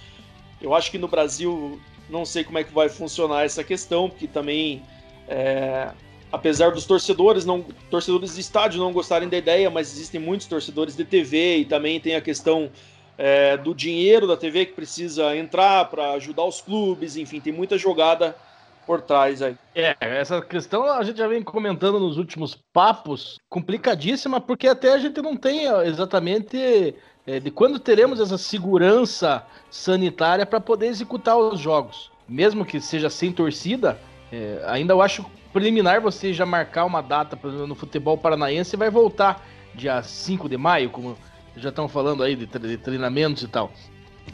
[0.61, 4.27] Eu acho que no Brasil não sei como é que vai funcionar essa questão, porque
[4.27, 4.81] também,
[5.27, 5.91] é,
[6.31, 10.95] apesar dos torcedores não torcedores de estádio não gostarem da ideia, mas existem muitos torcedores
[10.95, 12.71] de TV e também tem a questão
[13.17, 17.77] é, do dinheiro da TV que precisa entrar para ajudar os clubes, enfim, tem muita
[17.77, 18.35] jogada
[18.89, 19.55] por trás aí.
[19.75, 24.97] É, essa questão a gente já vem comentando nos últimos papos, complicadíssima, porque até a
[24.97, 26.95] gente não tem exatamente
[27.27, 32.11] é, de quando teremos essa segurança sanitária para poder executar os jogos.
[32.27, 33.95] Mesmo que seja sem torcida,
[34.31, 35.23] é, ainda eu acho
[35.53, 40.89] preliminar você já marcar uma data no futebol paranaense vai voltar dia 5 de maio,
[40.89, 41.15] como
[41.55, 43.71] já estão falando aí de, de treinamentos e tal.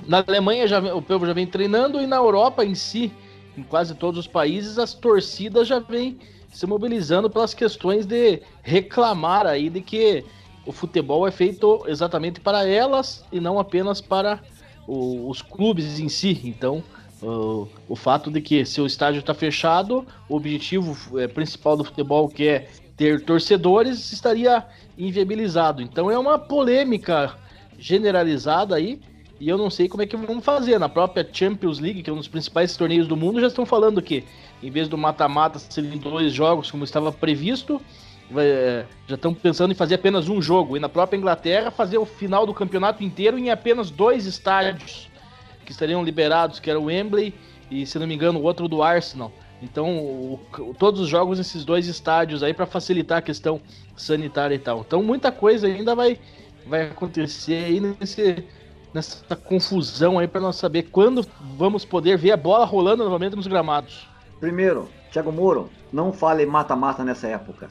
[0.07, 3.11] Na Alemanha já, o povo já vem treinando e na Europa em si
[3.57, 6.17] em quase todos os países, as torcidas já vêm
[6.51, 10.23] se mobilizando pelas questões de reclamar aí de que
[10.65, 14.41] o futebol é feito exatamente para elas e não apenas para
[14.87, 16.41] o, os clubes em si.
[16.45, 16.83] Então,
[17.21, 21.83] o, o fato de que se o estádio está fechado, o objetivo é, principal do
[21.83, 24.65] futebol, que é ter torcedores, estaria
[24.97, 25.81] inviabilizado.
[25.81, 27.35] Então, é uma polêmica
[27.77, 29.01] generalizada aí
[29.39, 30.79] e eu não sei como é que vamos fazer.
[30.79, 34.01] Na própria Champions League, que é um dos principais torneios do mundo, já estão falando
[34.01, 34.23] que,
[34.63, 37.81] em vez do mata-mata serem dois jogos, como estava previsto,
[38.35, 40.77] é, já estão pensando em fazer apenas um jogo.
[40.77, 45.09] E na própria Inglaterra, fazer o final do campeonato inteiro em apenas dois estádios
[45.65, 47.33] que estariam liberados, que era o Wembley
[47.69, 49.31] e, se não me engano, o outro do Arsenal.
[49.61, 50.39] Então, o,
[50.77, 53.59] todos os jogos nesses dois estádios aí para facilitar a questão
[53.97, 54.81] sanitária e tal.
[54.81, 56.19] Então, muita coisa ainda vai,
[56.67, 58.43] vai acontecer aí nesse,
[58.95, 61.27] nessa confusão aí para nós saber quando
[61.57, 64.07] vamos poder ver a bola rolando novamente nos gramados.
[64.39, 67.69] Primeiro, Thiago Moro, não fale mata-mata nessa época.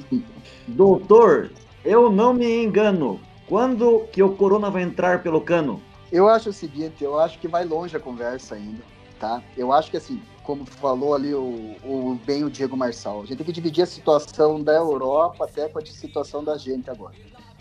[0.66, 1.50] Doutor,
[1.84, 3.20] eu não me engano.
[3.46, 5.82] Quando que o Corona vai entrar pelo cano?
[6.10, 8.82] Eu acho o seguinte, eu acho que vai longe a conversa ainda,
[9.18, 9.42] tá?
[9.56, 13.36] Eu acho que assim, como falou ali o, o bem o Diego Marçal, a gente
[13.36, 17.14] tem que dividir a situação da Europa até com a situação da gente agora.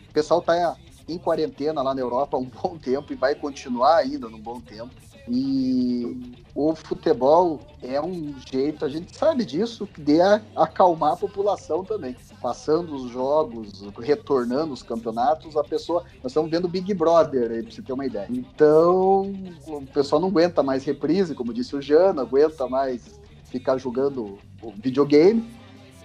[0.10, 0.78] O pessoal tá
[1.10, 4.60] em quarentena lá na Europa há um bom tempo e vai continuar ainda um bom
[4.60, 4.92] tempo.
[5.32, 10.20] E o futebol é um jeito, a gente sabe disso, de
[10.56, 12.16] acalmar a população também.
[12.42, 16.04] Passando os jogos, retornando os campeonatos, a pessoa.
[16.24, 18.28] Nós estamos vendo Big Brother aí, pra você ter uma ideia.
[18.30, 19.32] Então,
[19.68, 24.40] o pessoal não aguenta mais reprise, como disse o Jano, aguenta mais ficar jogando
[24.78, 25.59] videogame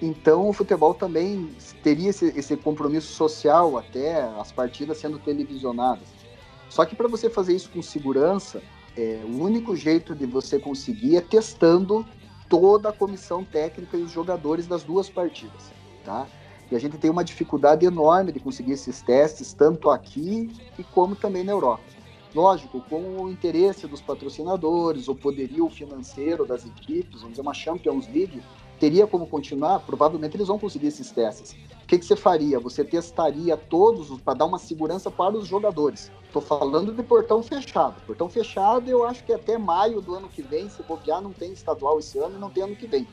[0.05, 1.51] então o futebol também
[1.83, 6.09] teria esse, esse compromisso social até as partidas sendo televisionadas.
[6.69, 8.62] Só que para você fazer isso com segurança,
[8.97, 12.05] é, o único jeito de você conseguir é testando
[12.49, 15.73] toda a comissão técnica e os jogadores das duas partidas,
[16.05, 16.27] tá?
[16.71, 21.14] E a gente tem uma dificuldade enorme de conseguir esses testes, tanto aqui e como
[21.14, 21.83] também na Europa.
[22.35, 28.07] Lógico, com o interesse dos patrocinadores, o poderio financeiro das equipes, vamos dizer, uma Champions
[28.07, 28.43] League,
[28.85, 31.53] teria como continuar, provavelmente eles vão conseguir esses testes.
[31.83, 32.61] O que, que você faria?
[32.61, 36.12] Você testaria todos para dar uma segurança para os jogadores.
[36.27, 37.94] Estou falando de portão fechado.
[38.07, 41.51] Portão fechado, eu acho que até maio do ano que vem, se bobear, não tem
[41.51, 43.09] estadual esse ano e não tem ano que vem.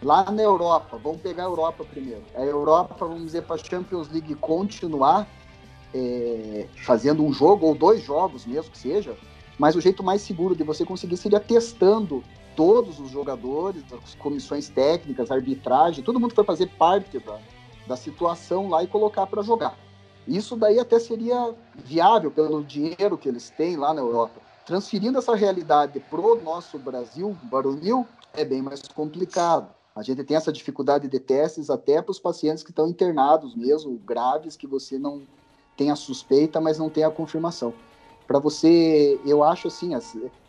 [0.00, 2.22] Lá na Europa, vamos pegar a Europa primeiro.
[2.36, 5.26] A Europa, vamos dizer, para a Champions League continuar
[5.92, 9.16] é, fazendo um jogo ou dois jogos mesmo que seja,
[9.58, 12.22] mas o jeito mais seguro de você conseguir seria testando
[12.56, 17.38] todos os jogadores, as comissões técnicas, arbitragem, todo mundo foi fazer parte da,
[17.86, 19.76] da situação lá e colocar para jogar.
[20.26, 24.40] Isso daí até seria viável pelo dinheiro que eles têm lá na Europa.
[24.64, 29.68] Transferindo essa realidade para o nosso Brasil, Barulho, é bem mais complicado.
[29.94, 33.98] A gente tem essa dificuldade de testes até para os pacientes que estão internados mesmo,
[33.98, 35.22] graves, que você não
[35.76, 37.74] tem a suspeita, mas não tem a confirmação
[38.32, 39.90] para você, eu acho assim,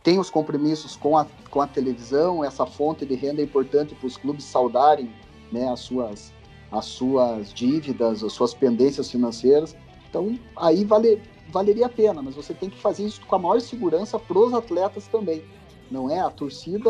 [0.02, 4.08] tem os compromissos com a, com a televisão, essa fonte de renda é importante para
[4.08, 5.12] os clubes saudarem
[5.52, 6.32] né, as, suas,
[6.72, 9.76] as suas dívidas, as suas pendências financeiras.
[10.10, 13.60] Então, aí vale, valeria a pena, mas você tem que fazer isso com a maior
[13.60, 15.44] segurança para os atletas também.
[15.92, 16.22] Não é?
[16.22, 16.90] A torcida,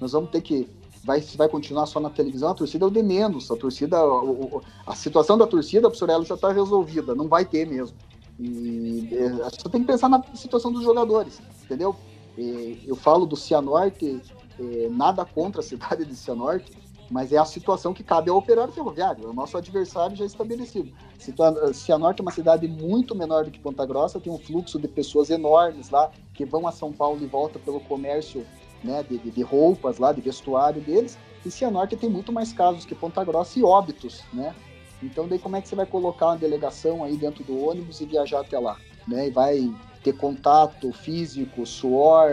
[0.00, 0.68] nós vamos ter que.
[1.04, 3.48] Vai, vai continuar só na televisão, a torcida é o de menos.
[3.48, 7.64] A torcida, a, a situação da torcida, professor Elo, já está resolvida, não vai ter
[7.64, 7.96] mesmo.
[8.38, 11.96] E é, você tem que pensar na situação dos jogadores, entendeu?
[12.86, 14.20] Eu falo do Cianorte,
[14.60, 16.70] é, nada contra a cidade de Cianorte,
[17.10, 20.92] mas é a situação que cabe ao operário ferroviário, é o nosso adversário já estabelecido.
[21.72, 25.30] Cianorte é uma cidade muito menor do que Ponta Grossa, tem um fluxo de pessoas
[25.30, 28.44] enormes lá, que vão a São Paulo e volta pelo comércio
[28.82, 32.94] né, de, de, roupas lá, de vestuário deles, e Cianorte tem muito mais casos que
[32.94, 34.54] Ponta Grossa e óbitos, né?
[35.02, 38.06] Então, daí como é que você vai colocar uma delegação aí dentro do ônibus e
[38.06, 38.76] viajar até lá?
[39.06, 39.28] Né?
[39.28, 42.30] E vai ter contato físico, suor,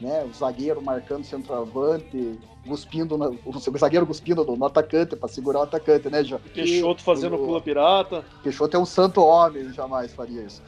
[0.00, 0.24] né?
[0.24, 6.08] O zagueiro marcando centroavante, cuspindo, o zagueiro cuspindo no, no atacante para segurar o atacante,
[6.08, 6.40] né, João?
[6.54, 8.24] Peixoto fazendo o, pula pirata.
[8.42, 10.62] Peixoto é um santo homem, jamais faria isso.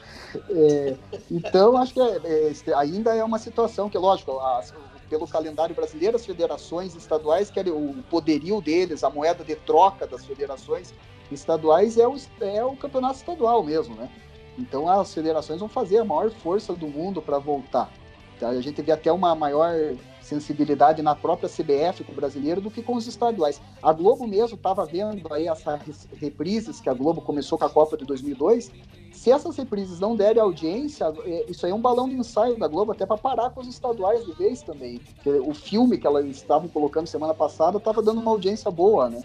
[0.49, 0.95] É,
[1.29, 4.63] então, acho que é, é, ainda é uma situação que, lógico, a,
[5.09, 10.25] pelo calendário brasileiro, as federações estaduais querem o poderio deles, a moeda de troca das
[10.25, 10.93] federações
[11.33, 14.09] estaduais é o, é o campeonato estadual mesmo, né?
[14.57, 17.91] Então as federações vão fazer a maior força do mundo para voltar.
[18.39, 18.49] Tá?
[18.49, 19.73] A gente vê até uma maior
[20.21, 23.61] sensibilidade na própria CBF com o brasileiro do que com os estaduais.
[23.83, 27.97] A Globo mesmo estava vendo aí essas reprises que a Globo começou com a Copa
[27.97, 28.71] de 2002.
[29.11, 32.67] Se essas reprises não derem audiência, é, isso aí é um balão de ensaio da
[32.67, 34.99] Globo até para parar com os estaduais de vez também.
[35.15, 39.21] Porque o filme que elas estavam colocando semana passada estava dando uma audiência boa, né?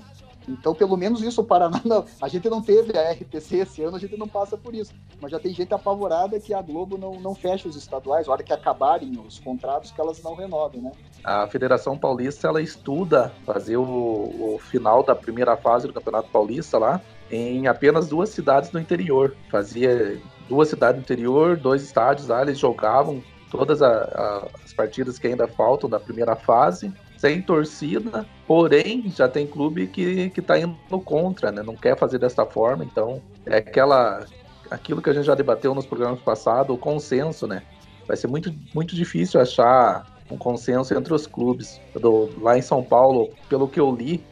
[0.48, 3.96] Então, pelo menos isso, o Paraná, não, a gente não teve a RTC esse ano,
[3.96, 4.92] a gente não passa por isso.
[5.20, 8.42] Mas já tem gente apavorada que a Globo não, não fecha os estaduais, a hora
[8.42, 10.92] que acabarem os contratos, que elas não renovem, né?
[11.24, 16.78] A Federação Paulista, ela estuda fazer o, o final da primeira fase do Campeonato Paulista
[16.78, 19.34] lá em apenas duas cidades no interior.
[19.50, 25.18] Fazia duas cidades no interior, dois estádios lá, eles jogavam todas a, a, as partidas
[25.18, 30.58] que ainda faltam da primeira fase sem torcida, porém já tem clube que, que tá
[30.58, 31.62] indo contra, né?
[31.62, 34.26] Não quer fazer dessa forma, então é aquela
[34.70, 37.62] aquilo que a gente já debateu nos programas passados, o consenso, né?
[38.06, 41.80] Vai ser muito, muito difícil achar um consenso entre os clubes.
[41.94, 44.24] Do, lá em São Paulo, pelo que eu li,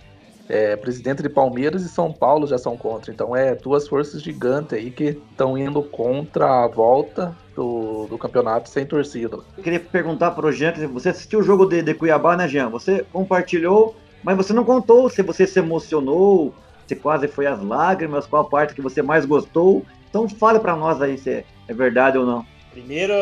[0.48, 3.12] é, presidente de Palmeiras e São Paulo já são contra.
[3.12, 8.68] Então é duas forças gigantes aí que estão indo contra a volta do, do campeonato
[8.68, 9.38] sem torcida.
[9.62, 12.68] Queria perguntar para o Jean, você assistiu o jogo de, de Cuiabá, né, Jean?
[12.68, 16.54] Você compartilhou, mas você não contou se você se emocionou,
[16.86, 19.84] se quase foi às lágrimas, qual parte que você mais gostou.
[20.10, 22.53] Então fale para nós aí se é verdade ou não.
[22.74, 23.14] Primeiro,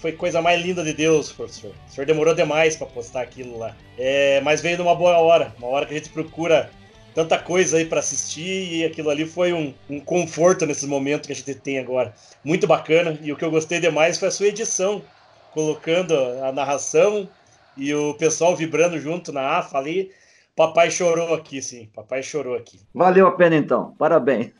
[0.00, 1.72] foi coisa mais linda de Deus, professor.
[1.88, 3.74] O senhor demorou demais para postar aquilo lá.
[3.98, 6.70] É, mas veio numa boa hora, uma hora que a gente procura
[7.12, 11.32] tanta coisa aí para assistir e aquilo ali foi um, um conforto nesse momento que
[11.32, 12.14] a gente tem agora.
[12.44, 13.18] Muito bacana.
[13.20, 15.02] E o que eu gostei demais foi a sua edição,
[15.50, 16.14] colocando
[16.44, 17.28] a narração
[17.76, 20.12] e o pessoal vibrando junto na AFA ali.
[20.54, 21.90] Papai chorou aqui, sim.
[21.92, 22.78] Papai chorou aqui.
[22.94, 23.92] Valeu a pena então.
[23.98, 24.52] Parabéns.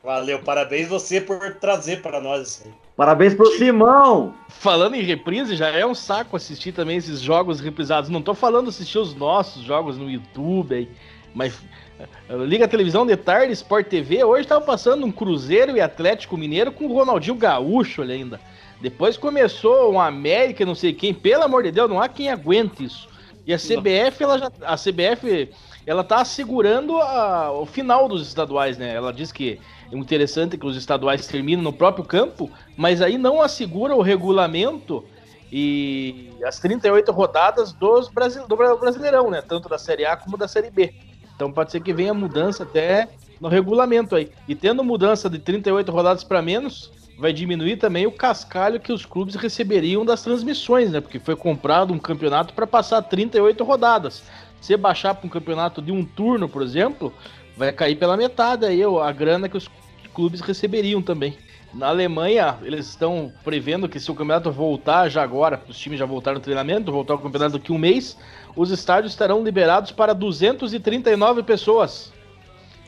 [0.00, 2.83] Valeu, parabéns você por trazer para nós isso aí.
[2.96, 4.34] Parabéns pro Simão!
[4.48, 8.08] Falando em reprise, já é um saco assistir também esses jogos reprisados.
[8.08, 10.88] Não tô falando assistir os nossos jogos no YouTube aí,
[11.34, 11.60] mas
[11.98, 12.06] eh,
[12.46, 14.22] liga a televisão de tarde, Sport TV.
[14.22, 18.40] Hoje tava passando um Cruzeiro e Atlético Mineiro com o Ronaldinho Gaúcho ali ainda.
[18.80, 21.12] Depois começou um América, não sei quem.
[21.12, 23.08] Pelo amor de Deus, não há quem aguente isso.
[23.44, 25.50] E a CBF, ela já, a CBF,
[25.84, 28.94] ela tá assegurando a, o final dos estaduais, né?
[28.94, 29.58] Ela diz que
[29.94, 35.04] é interessante que os estaduais terminam no próprio campo, mas aí não assegura o regulamento
[35.52, 39.40] e as 38 rodadas dos Brasil, do Brasileirão, né?
[39.40, 40.92] Tanto da Série A como da Série B.
[41.36, 43.08] Então pode ser que venha mudança até
[43.40, 44.30] no regulamento aí.
[44.48, 49.06] E tendo mudança de 38 rodadas para menos, vai diminuir também o cascalho que os
[49.06, 51.00] clubes receberiam das transmissões, né?
[51.00, 54.24] Porque foi comprado um campeonato para passar 38 rodadas.
[54.60, 57.12] Se baixar para um campeonato de um turno, por exemplo,
[57.56, 59.68] vai cair pela metade aí a grana que os
[60.14, 61.36] clubes receberiam também.
[61.74, 66.06] Na Alemanha, eles estão prevendo que se o campeonato voltar já agora, os times já
[66.06, 68.16] voltaram no treinamento, voltar ao campeonato daqui a um mês,
[68.54, 72.12] os estádios estarão liberados para 239 pessoas.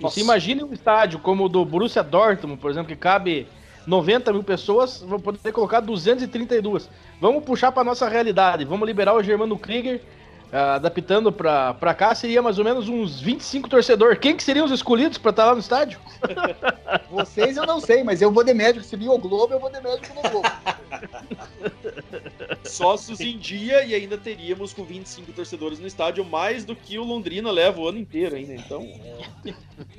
[0.01, 0.15] Nossa.
[0.15, 3.49] Se imagine um estádio como o do Borussia Dortmund, por exemplo, que cabe
[3.87, 6.89] 90 mil pessoas, vão poder colocar 232.
[7.21, 10.01] Vamos puxar para nossa realidade, vamos liberar o Germano Krieger
[10.53, 14.19] uh, adaptando para cá, seria mais ou menos uns 25 torcedores.
[14.19, 15.99] Quem que seriam os escolhidos para estar tá lá no estádio?
[17.11, 18.85] Vocês eu não sei, mas eu vou de médico.
[18.85, 20.49] Se vir o Globo, eu vou de médico no Globo.
[22.65, 27.05] Sócios em dia e ainda teríamos com 25 torcedores no estádio mais do que o
[27.05, 28.55] Londrina leva o ano inteiro ainda.
[28.55, 28.87] Então,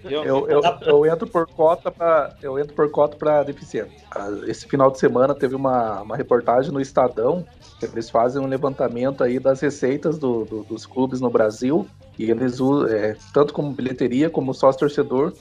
[0.03, 3.95] eu, eu, eu, entro por cota para eu entro por cota para deficiente.
[4.11, 7.45] Ah, esse final de semana teve uma, uma reportagem no Estadão
[7.81, 12.59] eles fazem um levantamento aí das receitas do, do, dos clubes no Brasil e eles
[12.59, 15.33] usam, é, tanto como bilheteria como sócio torcedor,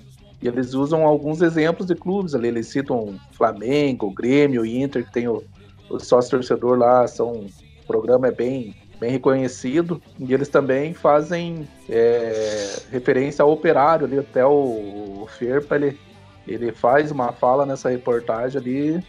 [0.42, 2.48] e eles usam alguns exemplos de clubes ali.
[2.48, 5.42] Eles citam Flamengo, Grêmio, Inter, que tem o,
[5.90, 10.00] o sócio torcedor lá, são, o programa é bem, bem reconhecido.
[10.18, 15.98] E eles também fazem é, referência ao operário ali, até o, o Ferpa, ele,
[16.46, 19.04] ele faz uma fala nessa reportagem ali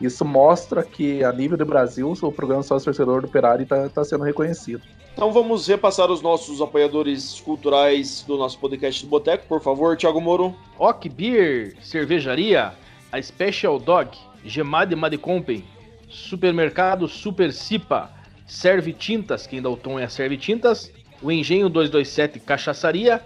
[0.00, 4.02] isso mostra que, a nível do Brasil, o programa Sócio Torcedor do Operário está tá
[4.02, 4.82] sendo reconhecido.
[5.12, 10.20] Então vamos repassar os nossos apoiadores culturais do nosso podcast do Boteco, por favor, Thiago
[10.20, 10.56] Moro.
[10.78, 12.72] Ok Beer, Cervejaria,
[13.12, 15.62] a Special Dog, Gemade Madecompen,
[16.10, 18.10] Supermercado Super Cipa,
[18.46, 20.92] Serve Tintas, quem dá o tom é a Serve Tintas,
[21.22, 23.22] o Engenho 227 Cachaçaria,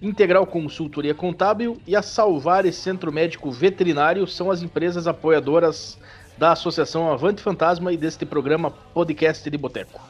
[0.00, 5.98] Integral Consultoria Contábil e a Salvares Centro Médico Veterinário são as empresas apoiadoras
[6.38, 10.00] da Associação Avante Fantasma e deste programa Podcast de Boteco.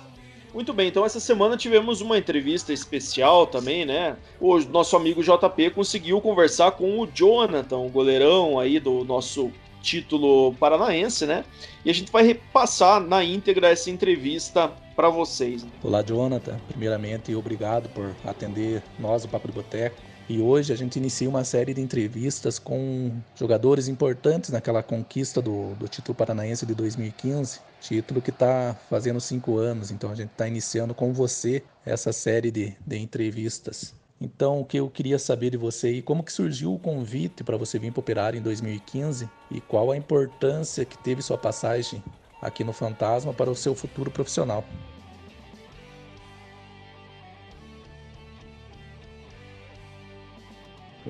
[0.52, 4.16] Muito bem, então essa semana tivemos uma entrevista especial também, né?
[4.40, 9.50] O nosso amigo JP conseguiu conversar com o Jonathan, o goleirão aí do nosso
[9.80, 11.44] título paranaense, né?
[11.84, 15.66] E a gente vai repassar na íntegra essa entrevista para vocês.
[15.82, 16.58] Olá, Jonathan.
[16.68, 19.96] Primeiramente, obrigado por atender nós, o Papo de Boteco.
[20.28, 25.74] E hoje a gente inicia uma série de entrevistas com jogadores importantes naquela conquista do,
[25.74, 29.90] do título paranaense de 2015, título que está fazendo cinco anos.
[29.90, 33.92] Então a gente está iniciando com você essa série de, de entrevistas.
[34.20, 37.56] Então, o que eu queria saber de você e como que surgiu o convite para
[37.56, 42.04] você vir para Operário em 2015 e qual a importância que teve sua passagem
[42.42, 44.62] aqui no Fantasma para o seu futuro profissional.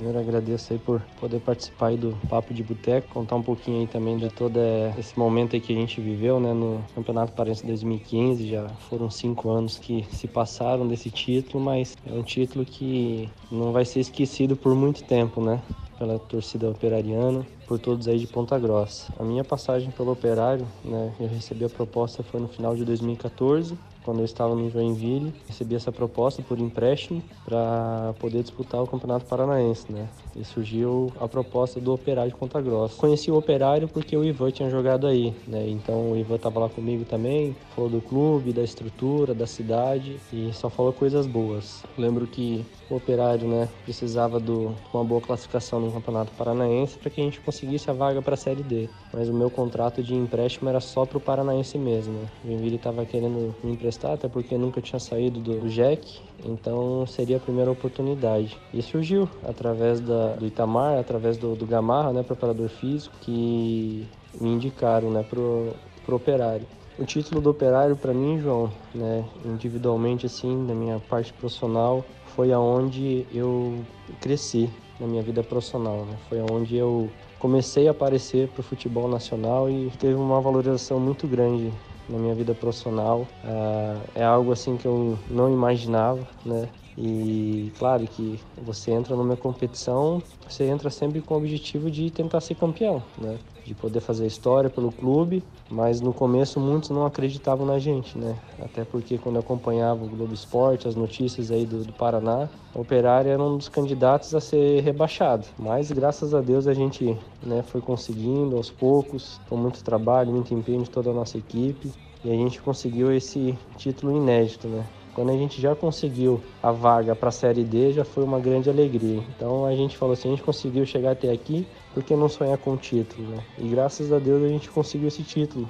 [0.01, 3.87] Primeiro agradeço aí por poder participar aí do Papo de Boteco, contar um pouquinho aí
[3.87, 4.59] também de todo
[4.99, 9.51] esse momento aí que a gente viveu, né, no Campeonato Paraense 2015, já foram cinco
[9.51, 14.57] anos que se passaram desse título, mas é um título que não vai ser esquecido
[14.57, 15.61] por muito tempo, né,
[15.99, 19.13] pela torcida operariana, por todos aí de Ponta Grossa.
[19.19, 23.77] A minha passagem pelo Operário, né, eu recebi a proposta foi no final de 2014,
[24.11, 29.25] quando eu estava no Joinville, recebi essa proposta por empréstimo para poder disputar o Campeonato
[29.25, 30.09] Paranaense, né?
[30.35, 32.97] E surgiu a proposta do Operário de Ponta Grossa.
[32.97, 35.69] Conheci o Operário porque o Ivan tinha jogado aí, né?
[35.69, 40.51] Então o Ivan estava lá comigo também, falou do clube, da estrutura, da cidade e
[40.53, 41.85] só falou coisas boas.
[41.97, 44.51] Lembro que o Operário, né, precisava de
[44.93, 48.37] uma boa classificação no Campeonato Paranaense para que a gente conseguisse a vaga para a
[48.37, 48.89] Série D.
[49.13, 52.15] Mas o meu contrato de empréstimo era só para o Paranaense mesmo.
[52.15, 52.29] Né?
[52.45, 57.37] O Joinville estava querendo me emprestar, até porque nunca tinha saído do, Jack, então seria
[57.37, 58.57] a primeira oportunidade.
[58.73, 64.07] E surgiu através da, do Itamar, através do, do Gamarra, né, preparador físico, que
[64.41, 65.73] me indicaram né, pro,
[66.05, 66.67] pro Operário.
[66.99, 72.53] O título do Operário para mim, João, né, individualmente assim, na minha parte profissional, foi
[72.53, 73.85] aonde eu
[74.21, 76.17] cresci na minha vida profissional, né?
[76.29, 81.27] Foi aonde eu comecei a aparecer para o futebol nacional e teve uma valorização muito
[81.27, 81.73] grande
[82.11, 83.27] na minha vida profissional.
[83.45, 86.69] Uh, é algo assim que eu não imaginava, né?
[86.99, 92.41] E claro que você entra numa competição, você entra sempre com o objetivo de tentar
[92.41, 93.39] ser campeão, né?
[93.71, 98.37] De poder fazer história pelo clube, mas no começo muitos não acreditavam na gente, né?
[98.61, 102.81] Até porque quando eu acompanhava o Globo Esporte, as notícias aí do, do Paraná, o
[102.81, 105.47] Operário era um dos candidatos a ser rebaixado.
[105.57, 110.53] Mas graças a Deus a gente né, foi conseguindo aos poucos, com muito trabalho, muito
[110.53, 111.93] empenho de toda a nossa equipe.
[112.25, 114.85] E a gente conseguiu esse título inédito, né?
[115.15, 118.69] Quando a gente já conseguiu a vaga para a Série D, já foi uma grande
[118.69, 119.23] alegria.
[119.37, 122.57] Então a gente falou assim, a gente conseguiu chegar até aqui, por que não sonhar
[122.59, 123.45] com o título, né?
[123.59, 125.69] E graças a Deus a gente conseguiu esse título.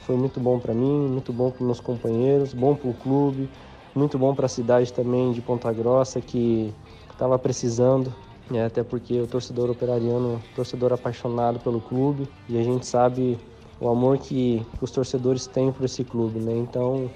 [0.00, 3.48] Foi muito bom para mim, muito bom para meus companheiros, bom para o clube,
[3.94, 6.72] muito bom para a cidade também de Ponta Grossa que
[7.10, 8.14] estava precisando,
[8.50, 8.64] né?
[8.64, 13.38] até porque o torcedor operariano, torcedor apaixonado pelo clube e a gente sabe
[13.80, 16.56] o amor que os torcedores têm por esse clube, né?
[16.56, 17.10] Então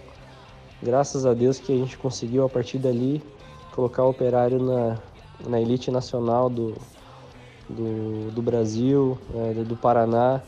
[0.83, 3.23] graças a Deus que a gente conseguiu a partir dali
[3.73, 4.99] colocar o Operário na,
[5.49, 6.75] na elite nacional do,
[7.73, 10.41] do, do Brasil, é, do Paraná,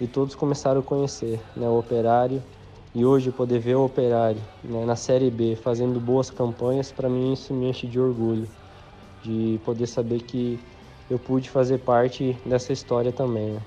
[0.00, 2.42] e todos começaram a conhecer né, o Operário.
[2.94, 7.32] E hoje poder ver o Operário né, na Série B fazendo boas campanhas, para mim
[7.32, 8.48] isso me enche de orgulho,
[9.22, 10.58] de poder saber que
[11.10, 13.50] eu pude fazer parte dessa história também.
[13.50, 13.60] Né.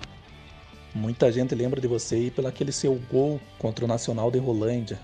[0.93, 4.99] Muita gente lembra de você pelo aquele seu gol contra o Nacional de Rolândia,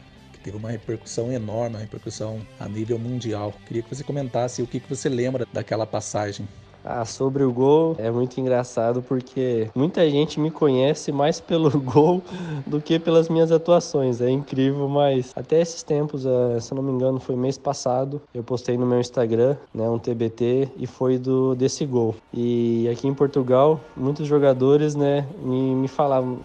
[0.48, 3.54] teve uma repercussão enorme, uma repercussão a nível mundial.
[3.66, 6.48] Queria que você comentasse o que, que você lembra daquela passagem.
[6.90, 12.24] Ah, sobre o gol, é muito engraçado porque muita gente me conhece mais pelo gol
[12.66, 14.22] do que pelas minhas atuações.
[14.22, 18.42] É incrível, mas até esses tempos, eh, se não me engano, foi mês passado, eu
[18.42, 22.16] postei no meu Instagram, né, um TBT e foi do desse gol.
[22.34, 26.40] E aqui em Portugal, muitos jogadores, né, me, me falavam,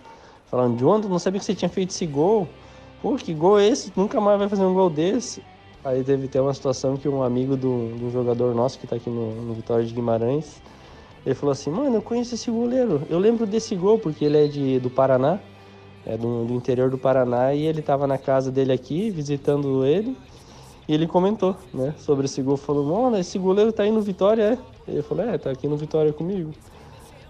[0.46, 2.48] falando, João, não sabia que você tinha feito esse gol.
[3.00, 3.92] Pô, que gol é esse?
[3.96, 5.40] Nunca mais vai fazer um gol desse.
[5.84, 9.10] Aí teve até uma situação que um amigo do, do jogador nosso que tá aqui
[9.10, 10.62] no, no Vitória de Guimarães,
[11.26, 13.02] ele falou assim, mano, eu conheço esse goleiro.
[13.10, 15.40] Eu lembro desse gol, porque ele é de, do Paraná,
[16.06, 20.16] é do, do interior do Paraná, e ele tava na casa dele aqui, visitando ele,
[20.86, 22.56] e ele comentou, né, sobre esse gol.
[22.56, 24.58] Falou, mano, esse goleiro tá aí no Vitória, é?
[24.90, 26.52] Ele falou, é, tá aqui no Vitória comigo.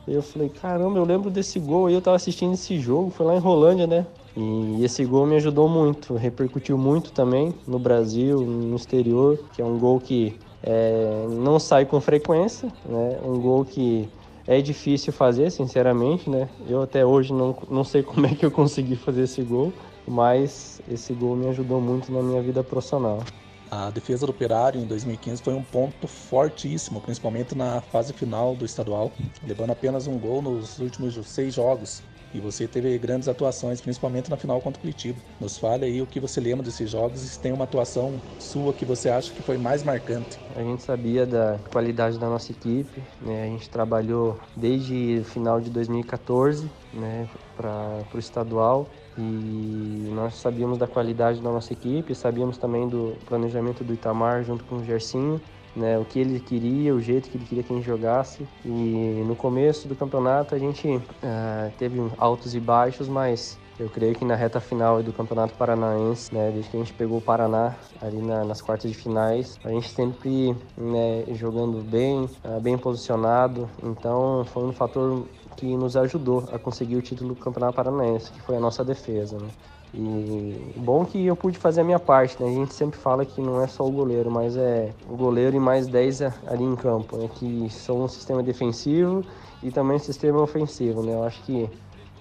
[0.07, 3.34] Eu falei, caramba, eu lembro desse gol, aí eu tava assistindo esse jogo, foi lá
[3.34, 4.07] em Rolândia, né?
[4.36, 9.64] E esse gol me ajudou muito, repercutiu muito também no Brasil, no exterior, que é
[9.64, 13.18] um gol que é, não sai com frequência, né?
[13.22, 14.08] Um gol que
[14.46, 16.48] é difícil fazer, sinceramente, né?
[16.68, 19.72] Eu até hoje não, não sei como é que eu consegui fazer esse gol.
[20.06, 23.22] mas esse gol me ajudou muito na minha vida profissional.
[23.70, 28.66] A defesa do Operário em 2015 foi um ponto fortíssimo, principalmente na fase final do
[28.66, 29.10] estadual,
[29.46, 32.02] levando apenas um gol nos últimos seis jogos.
[32.34, 35.18] E você teve grandes atuações, principalmente na final contra o Curitiba.
[35.40, 38.72] Nos fale aí o que você lembra desses jogos e se tem uma atuação sua
[38.72, 40.38] que você acha que foi mais marcante.
[40.56, 43.44] A gente sabia da qualidade da nossa equipe, né?
[43.44, 50.78] a gente trabalhou desde o final de 2014 né, para o estadual e nós sabíamos
[50.78, 55.40] da qualidade da nossa equipe, sabíamos também do planejamento do Itamar junto com o Gersinho
[55.74, 58.46] né, o que ele queria, o jeito que ele queria que a gente jogasse.
[58.64, 64.14] E no começo do campeonato a gente uh, teve altos e baixos, mas eu creio
[64.14, 67.74] que na reta final do Campeonato Paranaense, né, desde que a gente pegou o Paraná
[68.00, 73.68] ali na, nas quartas de finais, a gente sempre né, jogando bem, uh, bem posicionado.
[73.82, 78.40] Então foi um fator que nos ajudou a conseguir o título do Campeonato Paranaense, que
[78.42, 79.38] foi a nossa defesa.
[79.38, 79.48] Né?
[79.95, 82.49] E bom que eu pude fazer a minha parte, né?
[82.49, 85.61] A gente sempre fala que não é só o goleiro, mas é o goleiro e
[85.61, 87.28] mais 10 ali em campo, né?
[87.34, 89.22] Que são um sistema defensivo
[89.62, 91.12] e também um sistema ofensivo, né?
[91.12, 91.68] Eu acho que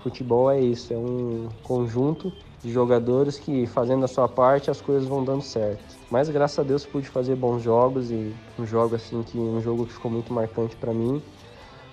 [0.04, 5.08] futebol é isso, é um conjunto de jogadores que fazendo a sua parte as coisas
[5.08, 5.96] vão dando certo.
[6.10, 9.86] Mas graças a Deus pude fazer bons jogos e um jogo assim que um jogo
[9.86, 11.22] que ficou muito marcante para mim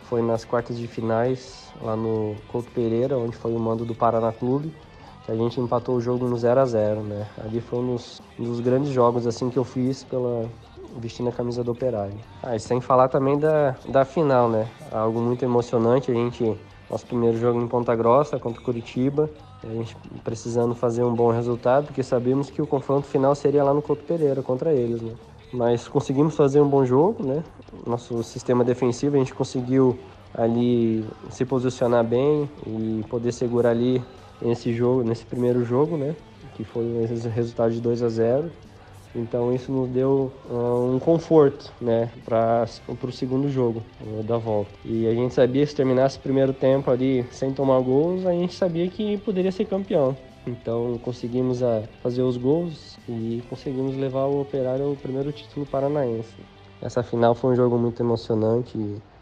[0.03, 4.33] foi nas quartas de finais lá no Couto Pereira, onde foi o mando do Paraná
[4.33, 4.73] Clube
[5.29, 7.27] a gente empatou o jogo no 0 a 0 né?
[7.45, 10.49] Ali foi um dos, um dos grandes jogos assim que eu fiz pela
[10.97, 12.15] vestindo a camisa do Operário.
[12.43, 14.67] Ah, e sem falar também da, da final, né?
[14.91, 16.57] Algo muito emocionante, a gente
[16.91, 19.29] nosso primeiro jogo em Ponta Grossa contra o Curitiba,
[19.63, 23.75] a gente precisando fazer um bom resultado, porque sabíamos que o confronto final seria lá
[23.75, 25.13] no Couto Pereira contra eles, né?
[25.53, 27.43] Mas conseguimos fazer um bom jogo, né?
[27.87, 29.99] Nosso sistema defensivo, a gente conseguiu
[30.35, 34.03] ali se posicionar bem e poder segurar ali
[34.41, 36.15] nesse jogo, nesse primeiro jogo, né?
[36.55, 38.51] Que foi um resultado de 2 a 0.
[39.15, 44.71] Então isso nos deu uh, um conforto, né, para o segundo jogo uh, da volta.
[44.85, 48.33] E a gente sabia que se terminasse o primeiro tempo ali sem tomar gols, a
[48.33, 50.17] gente sabia que poderia ser campeão.
[50.47, 56.35] Então conseguimos uh, fazer os gols e conseguimos levar o Operário ao primeiro título paranaense.
[56.81, 58.79] Essa final foi um jogo muito emocionante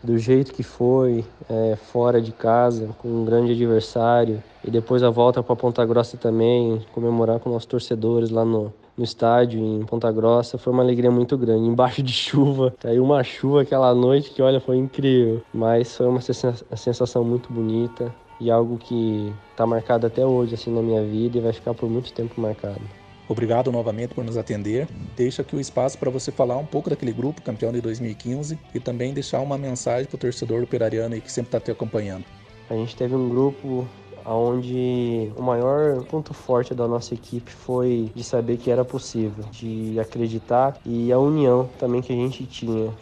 [0.07, 4.43] do jeito que foi, é, fora de casa, com um grande adversário.
[4.65, 9.03] E depois a volta para Ponta Grossa também, comemorar com nossos torcedores lá no, no
[9.05, 10.57] estádio em Ponta Grossa.
[10.57, 11.67] Foi uma alegria muito grande.
[11.67, 15.43] Embaixo de chuva, caiu uma chuva aquela noite que, olha, foi incrível.
[15.53, 20.83] Mas foi uma sensação muito bonita e algo que está marcado até hoje assim na
[20.83, 22.81] minha vida e vai ficar por muito tempo marcado.
[23.29, 24.87] Obrigado novamente por nos atender.
[25.17, 28.79] Deixo aqui o espaço para você falar um pouco daquele grupo campeão de 2015 e
[28.79, 32.25] também deixar uma mensagem para o torcedor operariano que sempre está te acompanhando.
[32.71, 33.87] A gente teve um grupo
[34.25, 39.99] onde o maior ponto forte da nossa equipe foi de saber que era possível, de
[40.01, 42.93] acreditar e a união também que a gente tinha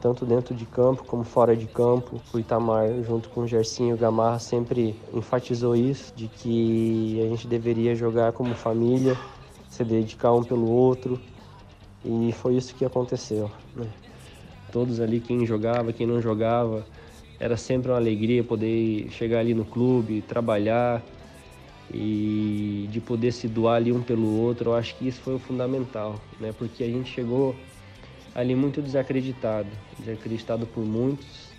[0.00, 2.20] tanto dentro de campo como fora de campo.
[2.32, 7.94] O Itamar, junto com o Gersinho Gamarra, sempre enfatizou isso, de que a gente deveria
[7.94, 9.16] jogar como família,
[9.76, 11.20] se dedicar um pelo outro.
[12.04, 13.50] E foi isso que aconteceu.
[13.74, 13.86] Né?
[14.72, 16.86] Todos ali, quem jogava, quem não jogava,
[17.38, 21.02] era sempre uma alegria poder chegar ali no clube, trabalhar
[21.92, 24.70] e de poder se doar ali um pelo outro.
[24.70, 26.54] Eu acho que isso foi o fundamental, né?
[26.56, 27.54] Porque a gente chegou
[28.34, 29.68] ali muito desacreditado,
[29.98, 31.50] desacreditado por muitos,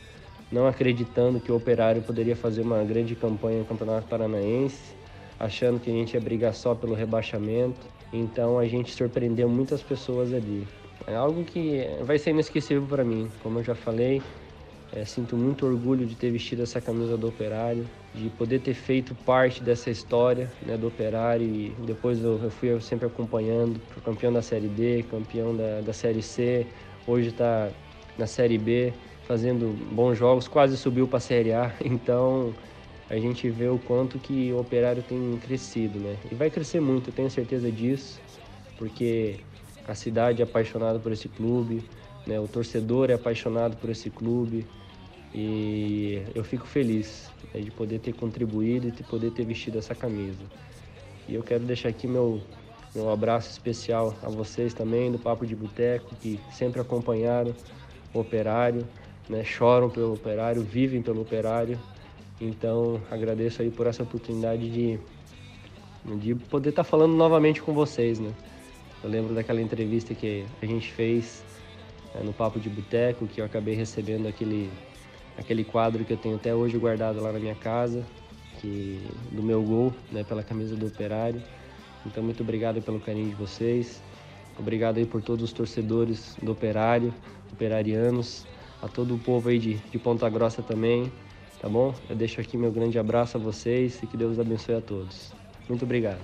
[0.51, 4.95] não acreditando que o Operário poderia fazer uma grande campanha no Campeonato Paranaense,
[5.39, 7.97] achando que a gente ia brigar só pelo rebaixamento.
[8.12, 10.68] Então a gente surpreendeu muitas pessoas ali.
[11.05, 13.30] É algo que vai ser inesquecível para mim.
[13.41, 14.22] Como eu já falei,
[14.91, 19.14] é, sinto muito orgulho de ter vestido essa camisa do Operário, de poder ter feito
[19.14, 24.41] parte dessa história né, do Operário e depois eu, eu fui sempre acompanhando, campeão da
[24.41, 26.66] Série D, campeão da, da Série C,
[27.05, 27.70] hoje está
[28.18, 28.93] na Série B,
[29.28, 32.53] fazendo bons jogos, quase subiu para a Série A, então
[33.10, 36.18] a gente vê o quanto que o operário tem crescido, né?
[36.30, 38.20] E vai crescer muito, eu tenho certeza disso,
[38.78, 39.39] porque
[39.88, 41.84] a cidade é apaixonada por esse clube,
[42.26, 42.39] né?
[42.39, 44.68] O torcedor é apaixonado por esse clube
[45.34, 49.95] e eu fico feliz né, de poder ter contribuído e de poder ter vestido essa
[49.95, 50.43] camisa.
[51.28, 52.41] E eu quero deixar aqui meu
[52.95, 57.53] meu abraço especial a vocês também do Papo de Boteco que sempre acompanharam
[58.14, 58.86] o operário,
[59.30, 59.43] né?
[59.43, 61.80] Choram pelo operário, vivem pelo operário
[62.39, 64.99] então agradeço aí por essa oportunidade de,
[66.17, 68.31] de poder estar tá falando novamente com vocês, né?
[69.03, 71.43] Eu lembro daquela entrevista que a gente fez
[72.15, 74.69] é, no Papo de Boteco, que eu acabei recebendo aquele,
[75.38, 78.03] aquele quadro que eu tenho até hoje guardado lá na minha casa,
[78.59, 81.41] que do meu gol, né, pela camisa do Operário.
[82.05, 84.01] Então muito obrigado pelo carinho de vocês.
[84.57, 87.13] Obrigado aí por todos os torcedores do Operário,
[87.51, 88.45] operarianos,
[88.81, 91.11] a todo o povo aí de, de Ponta Grossa também,
[91.60, 91.93] tá bom?
[92.10, 95.32] Eu deixo aqui meu grande abraço a vocês e que Deus abençoe a todos.
[95.68, 96.20] Muito obrigado.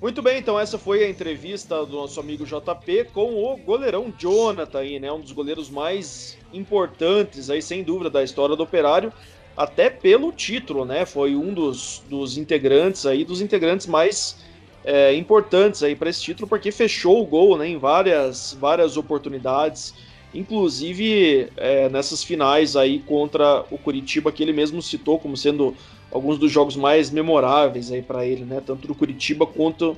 [0.00, 4.78] Muito bem, então essa foi a entrevista do nosso amigo JP com o goleirão Jonathan
[4.78, 5.12] aí, né?
[5.12, 9.12] Um dos goleiros mais importantes aí, sem dúvida, da história do Operário,
[9.54, 11.04] até pelo título, né?
[11.04, 14.38] Foi um dos, dos integrantes aí, dos integrantes mais
[14.82, 17.68] é, importantes aí para esse título, porque fechou o gol, né?
[17.68, 19.94] Em várias, várias oportunidades,
[20.34, 25.74] inclusive é, nessas finais aí contra o Curitiba, que ele mesmo citou como sendo
[26.10, 28.62] alguns dos jogos mais memoráveis aí para ele, né?
[28.64, 29.96] Tanto do Curitiba quanto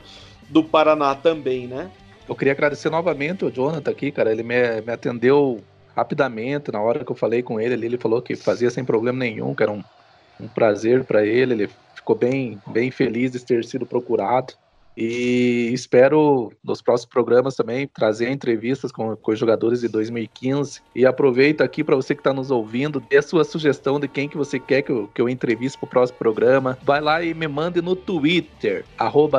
[0.49, 1.91] do Paraná também, né?
[2.29, 4.31] Eu queria agradecer novamente o Jonathan aqui, cara.
[4.31, 5.63] Ele me, me atendeu
[5.95, 7.87] rapidamente na hora que eu falei com ele.
[7.87, 9.83] Ele falou que fazia sem problema nenhum, que era um,
[10.41, 11.55] um prazer para ele.
[11.55, 14.55] Ele ficou bem, bem feliz de ter sido procurado.
[14.97, 20.81] E espero nos próximos programas também trazer entrevistas com, com os jogadores de 2015.
[20.95, 24.29] E aproveito aqui para você que está nos ouvindo, dê a sua sugestão de quem
[24.29, 26.79] que você quer que eu, que eu entreviste para o próximo programa.
[26.83, 28.85] Vai lá e me mande no Twitter,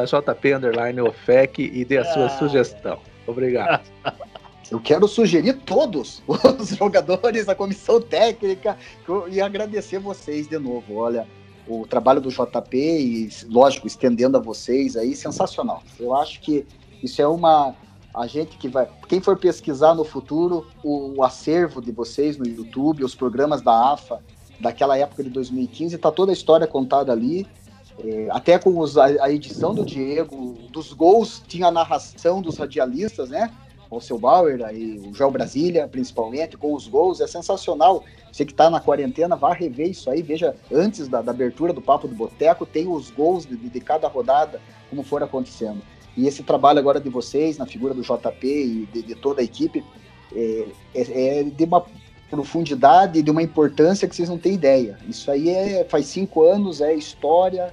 [0.06, 2.30] JP_OFEC e dê a sua ah.
[2.30, 3.00] sugestão.
[3.28, 3.84] Obrigado.
[4.72, 8.76] Eu quero sugerir todos os jogadores, a comissão técnica
[9.30, 10.96] e agradecer vocês de novo.
[10.96, 11.28] Olha,
[11.68, 15.82] o trabalho do JP e, lógico, estendendo a vocês aí, sensacional.
[16.00, 16.66] Eu acho que
[17.02, 17.74] isso é uma.
[18.14, 18.88] A gente que vai.
[19.08, 23.94] Quem for pesquisar no futuro o, o acervo de vocês no YouTube, os programas da
[23.94, 24.20] AFA,
[24.60, 27.48] daquela época de 2015, tá toda a história contada ali.
[28.00, 32.58] É, até com os, a, a, edição do Diego, dos gols, tinha a narração dos
[32.58, 33.52] radialistas, né?
[33.96, 38.04] O seu Bauer, aí, o João Brasília, principalmente, com os gols, é sensacional.
[38.32, 41.82] Você que está na quarentena, vá rever isso aí, veja antes da, da abertura do
[41.82, 45.82] Papo do Boteco, tem os gols de, de, cada rodada, como for acontecendo.
[46.18, 49.44] E esse trabalho agora de vocês, na figura do JP e de, de toda a
[49.44, 49.84] equipe,
[50.36, 50.66] é,
[50.96, 51.86] é, é, de uma
[52.30, 54.98] profundidade, de uma importância que vocês não têm ideia.
[55.08, 57.72] Isso aí é, faz cinco anos, é história.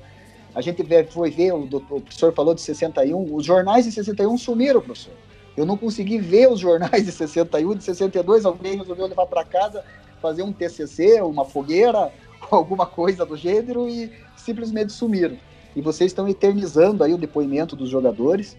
[0.54, 4.82] A gente foi ver, o, o professor falou de 61, os jornais de 61 sumiram,
[4.82, 5.14] professor.
[5.56, 9.84] Eu não consegui ver os jornais de 61, de 62, alguém resolveu levar para casa
[10.20, 12.12] fazer um TCC, uma fogueira,
[12.50, 15.36] alguma coisa do gênero e simplesmente sumiram.
[15.74, 18.56] E vocês estão eternizando aí o depoimento dos jogadores,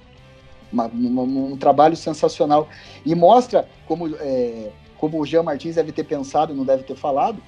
[0.72, 2.68] uma, um, um, trabalho sensacional.
[3.06, 7.42] E mostra como, é, como o Jean Martins deve ter pensado, não deve ter falado,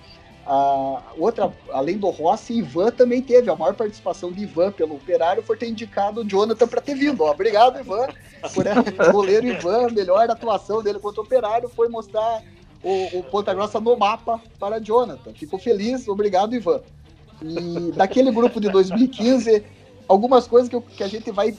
[0.45, 3.49] a outra, além do Rossi, Ivan também teve.
[3.49, 7.23] A maior participação de Ivan pelo Operário foi ter indicado o Jonathan para ter vindo.
[7.23, 8.07] Ó, obrigado, Ivan,
[8.53, 8.65] por
[9.11, 9.87] goleiro Ivan.
[9.87, 12.43] A melhor atuação dele contra o Operário foi mostrar
[12.83, 15.33] o, o Ponta Grossa no mapa para Jonathan.
[15.33, 16.81] Fico feliz, obrigado, Ivan.
[17.41, 19.63] E daquele grupo de 2015,
[20.07, 21.55] algumas coisas que, eu, que a gente vai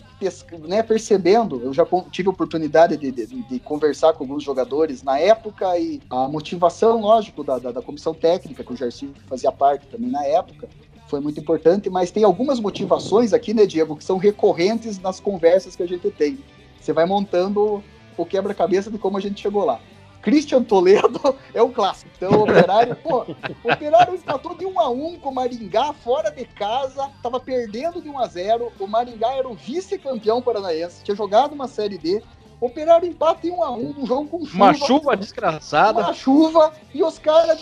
[0.66, 1.61] né, percebendo.
[1.62, 6.28] Eu já tive oportunidade de, de, de, conversar com alguns jogadores na época e a
[6.28, 10.68] motivação, lógico, da, da, da comissão técnica, que o Jarcinho fazia parte também na época,
[11.07, 15.76] foi muito importante, mas tem algumas motivações aqui, né, Diego, que são recorrentes nas conversas
[15.76, 16.38] que a gente tem.
[16.80, 17.82] Você vai montando
[18.16, 19.80] o quebra-cabeça de como a gente chegou lá.
[20.25, 22.11] Christian Toledo é um clássico.
[22.16, 23.27] Então, o Operário, pô,
[23.62, 28.01] o Operário empatou de 1 a 1 com o Maringá fora de casa, tava perdendo
[28.01, 28.72] de 1 a 0.
[28.81, 32.22] O Maringá era o vice-campeão paranaense, tinha jogado uma série D.
[32.59, 34.64] O Operário empata em 1 a 1 um jogo com chuva.
[34.64, 36.01] Uma chuva desgraçada.
[36.01, 36.72] Uma chuva.
[36.95, 37.61] E os caras,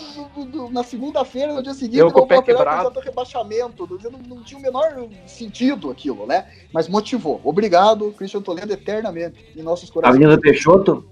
[0.71, 3.99] na segunda-feira, no dia seguinte, o Operário do rebaixamento.
[4.09, 6.47] Não, não tinha o menor sentido aquilo, né?
[6.71, 7.41] Mas motivou.
[7.43, 10.15] Obrigado, Christian Toledo, eternamente em nossos corações.
[10.15, 11.05] Avenida Peixoto?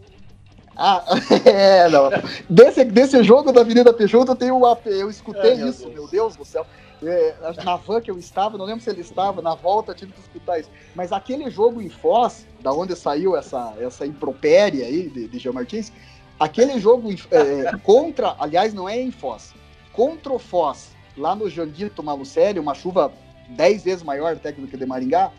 [0.83, 1.03] Ah,
[1.45, 2.09] é, não.
[2.49, 5.93] Desse, desse jogo da Avenida Peixoto eu tenho uma, eu escutei é, isso, meu Deus.
[5.93, 6.65] meu Deus do céu.
[7.03, 10.19] É, na van que eu estava, não lembro se ele estava, na volta tive que
[10.19, 10.71] escutar isso.
[10.95, 15.53] Mas aquele jogo em Foz, da onde saiu essa, essa impropéria aí de, de Jean
[15.53, 15.91] Martins,
[16.39, 19.53] aquele jogo é, contra, aliás, não é em Foz,
[19.93, 23.11] contra o Foz, lá no Janguito Malucelli, uma chuva
[23.49, 25.31] dez vezes maior até do que de Maringá,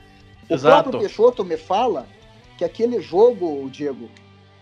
[0.49, 0.83] o Exato.
[0.83, 2.07] próprio Peixoto me fala
[2.57, 4.09] que aquele jogo, Diego,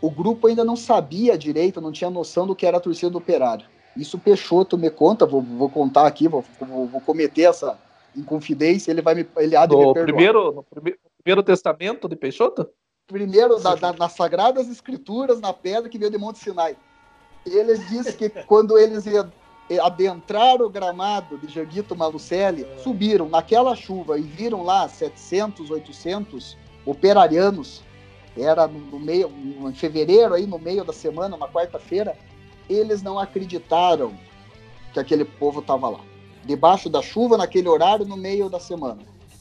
[0.01, 3.19] o grupo ainda não sabia direito, não tinha noção do que era a torcida do
[3.19, 3.67] Operário.
[3.97, 7.79] Isso Peixoto me conta, vou, vou contar aqui, vou, vou, vou, cometer essa
[8.17, 10.05] inconfidência, ele vai me, ele há de no me perdoar.
[10.05, 12.69] Primeiro, no primeiro, primeiro testamento de Peixoto?
[13.07, 16.77] Primeiro, da, da, nas Sagradas Escrituras, na pedra que veio de Monte Sinai.
[17.45, 19.05] Ele disse que quando eles
[19.83, 27.83] adentraram o gramado de Janguito Malucelli, subiram naquela chuva e viram lá 700, 800 operarianos
[28.43, 32.17] era no meio, em fevereiro, aí no meio da semana, uma quarta-feira,
[32.69, 34.13] eles não acreditaram
[34.93, 36.01] que aquele povo estava lá.
[36.45, 38.99] debaixo da chuva, naquele horário, no meio da semana.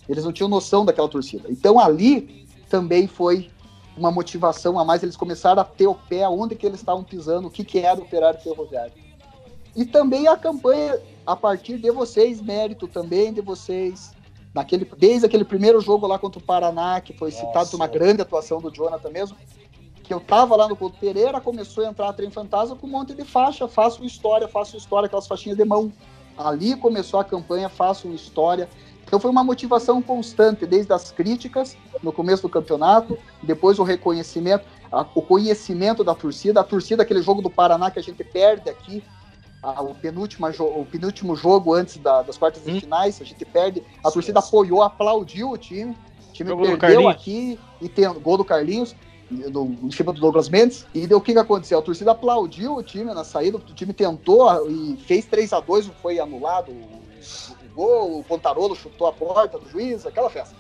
[0.08, 1.50] Eles não tinham noção daquela torcida.
[1.50, 3.50] Então ali também foi
[3.96, 7.48] uma motivação a mais, eles começaram a ter o pé onde que eles estavam pisando,
[7.48, 8.94] o que, que era o operário ferroviário.
[9.76, 14.12] E também a campanha, a partir de vocês, mérito também de vocês,
[14.60, 17.76] naquele, desde aquele primeiro jogo lá contra o Paraná, que foi citado Nossa.
[17.78, 19.38] uma grande atuação do Jonathan mesmo,
[20.04, 22.90] que eu tava lá no Couto Pereira, começou a entrar a Trem Fantasma com um
[22.90, 25.94] monte de faixa, faço história, faço história, aquelas faixinhas de mão.
[26.38, 28.68] Ali começou a campanha, faço história.
[29.06, 34.66] Então foi uma motivação constante, desde as críticas no começo do campeonato, depois o reconhecimento,
[34.92, 38.70] a, o conhecimento da torcida, a torcida, aquele jogo do Paraná que a gente perde
[38.70, 39.04] aqui,
[39.62, 42.74] a, o, penúltimo, o penúltimo jogo antes da, das quartas hum.
[42.74, 45.96] de finais, a gente perde, a torcida apoiou, aplaudiu o time,
[46.30, 48.96] o time perdeu aqui e tem gol do Carlinhos,
[49.32, 51.78] em cima do Douglas Mendes, e deu o que, que aconteceu?
[51.78, 55.88] A torcida aplaudiu o time na saída, o time tentou e fez 3 a 2
[56.02, 56.74] foi anulado,
[57.76, 60.56] gol, o Pontarolo chutou a porta do juiz, aquela festa.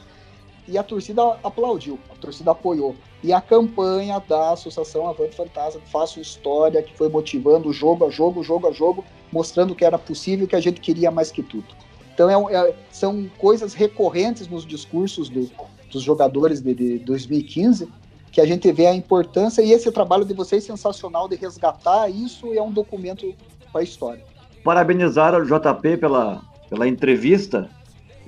[0.69, 2.95] E a torcida aplaudiu, a torcida apoiou.
[3.23, 8.43] E a campanha da Associação Avante Fantasma, Faço História, que foi motivando jogo a jogo,
[8.43, 11.65] jogo a jogo, mostrando que era possível, que a gente queria mais que tudo.
[12.13, 15.49] Então é, é, são coisas recorrentes nos discursos do,
[15.91, 17.89] dos jogadores de, de 2015
[18.31, 22.53] que a gente vê a importância e esse trabalho de vocês sensacional de resgatar isso
[22.53, 23.33] é um documento
[23.71, 24.23] para a história.
[24.63, 27.69] Parabenizar o JP pela pela entrevista.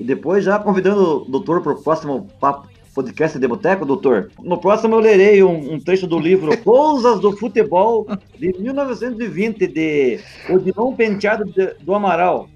[0.01, 4.31] E depois já convidando o doutor para o próximo papo, podcast de boteco, doutor.
[4.41, 10.19] No próximo eu lerei um, um trecho do livro Coisas do Futebol de 1920, de
[10.49, 12.49] Odilon Penteado de, do Amaral.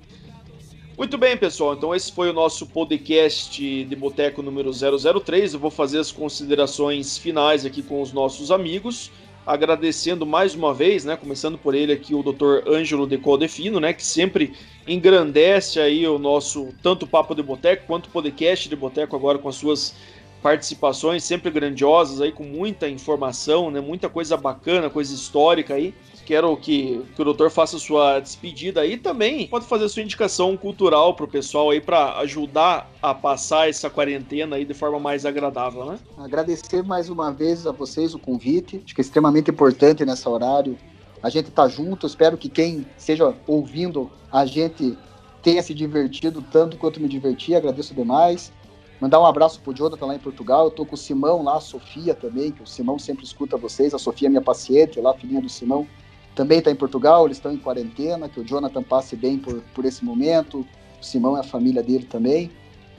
[0.98, 1.76] Muito bem, pessoal.
[1.76, 5.54] Então esse foi o nosso podcast de Boteco número 003.
[5.54, 9.12] Eu vou fazer as considerações finais aqui com os nossos amigos
[9.46, 12.68] agradecendo mais uma vez, né, começando por ele aqui, o Dr.
[12.68, 14.54] Ângelo de Codefino, né, que sempre
[14.88, 19.56] engrandece aí o nosso tanto Papo de Boteco quanto podcast de Boteco agora com as
[19.56, 19.96] suas
[20.42, 25.94] participações sempre grandiosas aí com muita informação, né, muita coisa bacana, coisa histórica aí.
[26.26, 29.48] Quero que, que o doutor faça sua despedida aí também.
[29.48, 34.56] Pode fazer sua indicação cultural para o pessoal aí para ajudar a passar essa quarentena
[34.56, 36.00] aí de forma mais agradável, né?
[36.18, 38.82] Agradecer mais uma vez a vocês o convite.
[38.84, 40.76] Acho que é extremamente importante nesse horário.
[41.22, 42.08] A gente tá junto.
[42.08, 44.98] Espero que quem esteja ouvindo a gente
[45.44, 47.54] tenha se divertido tanto quanto me diverti.
[47.54, 48.52] Agradeço demais.
[49.00, 50.66] Mandar um abraço pro Jonathan lá em Portugal.
[50.66, 53.94] Eu tô com o Simão lá, a Sofia também, que o Simão sempre escuta vocês.
[53.94, 55.88] A Sofia é minha paciente lá, filhinha do Simão
[56.36, 59.86] também está em Portugal, eles estão em quarentena, que o Jonathan passe bem por, por
[59.86, 60.68] esse momento,
[61.02, 62.52] o Simão e a família dele também.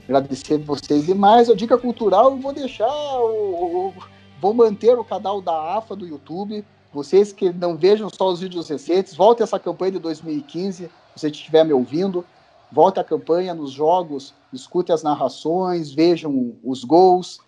[0.05, 1.49] Agradecer vocês demais.
[1.49, 2.89] A dica cultural, eu vou deixar,
[4.41, 6.65] vou manter o canal da AFA do YouTube.
[6.91, 11.29] Vocês que não vejam só os vídeos recentes, volte essa campanha de 2015, se você
[11.29, 12.25] estiver me ouvindo,
[12.71, 17.39] volte a campanha nos jogos, escute as narrações, vejam os gols,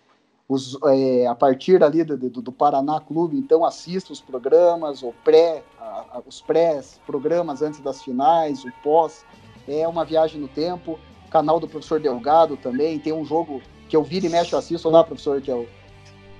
[0.48, 5.14] os, é, a partir ali do, do, do, Paraná Clube, então assista os programas, o
[5.24, 9.24] pré, a, a, os pré-programas antes das finais, o pós,
[9.68, 10.98] é uma viagem no tempo.
[11.30, 15.04] Canal do professor Delgado também, tem um jogo que eu viro e mexo assisto lá,
[15.04, 15.68] professor, que é o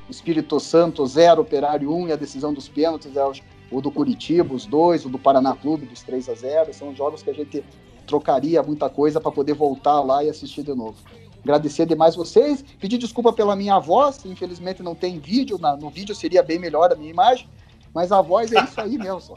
[0.08, 3.24] Espírito Santo 0, Operário 1 um, e a decisão dos pênaltis é
[3.70, 7.22] o do Curitiba, os dois, o do Paraná Clube, dos 3 a 0 São jogos
[7.22, 7.64] que a gente
[8.10, 10.96] trocaria muita coisa para poder voltar lá e assistir de novo.
[11.42, 16.42] Agradecer demais vocês, pedir desculpa pela minha voz, infelizmente não tem vídeo, no vídeo seria
[16.42, 17.48] bem melhor a minha imagem,
[17.94, 19.20] mas a voz é isso aí mesmo.
[19.20, 19.34] Só.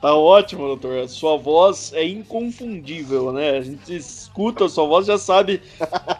[0.00, 0.98] Tá ótimo, doutor.
[0.98, 3.58] A sua voz é inconfundível, né?
[3.58, 5.62] A gente escuta a sua voz já sabe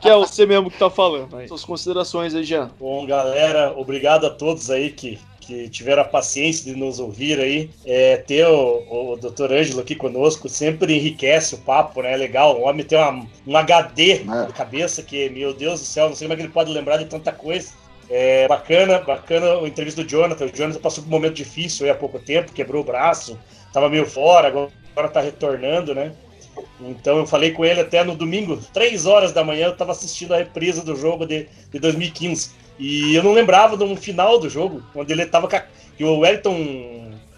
[0.01, 1.37] que é você mesmo que tá falando.
[1.37, 1.47] Aí.
[1.47, 2.71] Suas considerações aí, Jean.
[2.81, 5.19] Bom, galera, obrigado a todos aí que
[5.49, 7.71] que tiveram a paciência de nos ouvir aí.
[7.87, 9.51] É, ter o, o Dr.
[9.51, 12.13] Ângelo aqui conosco sempre enriquece o papo, né?
[12.13, 12.61] É legal.
[12.61, 14.25] O homem tem uma, um HD é.
[14.25, 16.99] na cabeça que, meu Deus do céu, não sei como é que ele pode lembrar
[16.99, 17.73] de tanta coisa.
[18.11, 20.45] É bacana, bacana o entrevista do Jonathan.
[20.45, 23.39] O Jonathan passou por um momento difícil aí há pouco tempo, quebrou o braço,
[23.73, 26.13] tava meio fora, agora, agora tá retornando, né?
[26.81, 30.35] Então eu falei com ele até no domingo, 3 horas da manhã, eu tava assistindo
[30.35, 32.51] a reprise do jogo de, de 2015.
[32.79, 35.49] E eu não lembrava do final do jogo, onde ele tava.
[35.97, 36.55] Que o Wellington,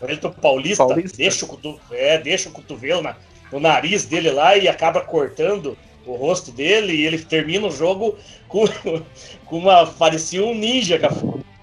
[0.00, 1.16] o Wellington Paulista, Paulista.
[1.16, 3.16] Deixa, o, é, deixa o cotovelo na,
[3.50, 6.94] no nariz dele lá e acaba cortando o rosto dele.
[6.94, 8.16] E ele termina o jogo
[8.48, 8.64] com,
[9.46, 9.86] com uma.
[9.86, 11.14] Parecia um ninja, cara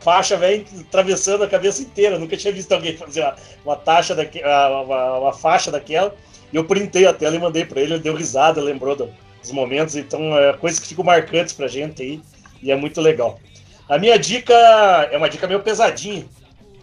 [0.07, 2.17] faixa vem atravessando a cabeça inteira.
[2.17, 6.15] Nunca tinha visto alguém fazer uma, uma taxa daque, uma, uma, faixa daquela.
[6.53, 7.95] E eu printei a tela e mandei para ele.
[7.95, 9.09] Ele deu risada, lembrou do,
[9.41, 9.97] dos momentos.
[9.97, 12.21] Então, é coisas que ficam marcantes pra gente aí.
[12.63, 13.38] E é muito legal.
[13.89, 14.53] A minha dica
[15.11, 16.25] é uma dica meio pesadinha.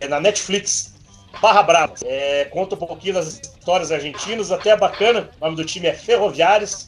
[0.00, 0.94] É na Netflix.
[1.40, 1.94] Barra Brava.
[2.04, 5.30] É, conta um pouquinho das, vitórias argentinas, até é bacana.
[5.40, 6.84] O nome do time é Ferroviários,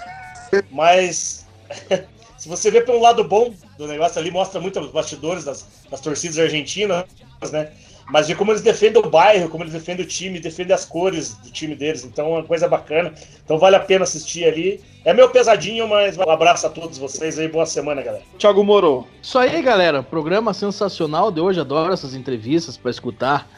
[0.71, 1.47] mas
[2.37, 6.01] se você vê pelo lado bom do negócio ali, mostra muito os bastidores das, das
[6.01, 7.07] torcidas argentinas,
[7.51, 7.73] né?
[8.09, 11.35] Mas ver como eles defendem o bairro, como eles defendem o time, defendem as cores
[11.35, 12.05] do time deles.
[12.05, 13.13] Então é uma coisa bacana.
[13.45, 14.81] Então vale a pena assistir ali.
[15.05, 17.49] É meu pesadinho, mas um abraço a todos vocês aí.
[17.49, 18.23] Boa semana, galera.
[18.39, 19.07] Thiago Moro.
[19.21, 20.05] Isso aí, galera.
[20.05, 21.61] Programa sensacional de hoje.
[21.61, 23.51] Adoro essas entrevistas para escutar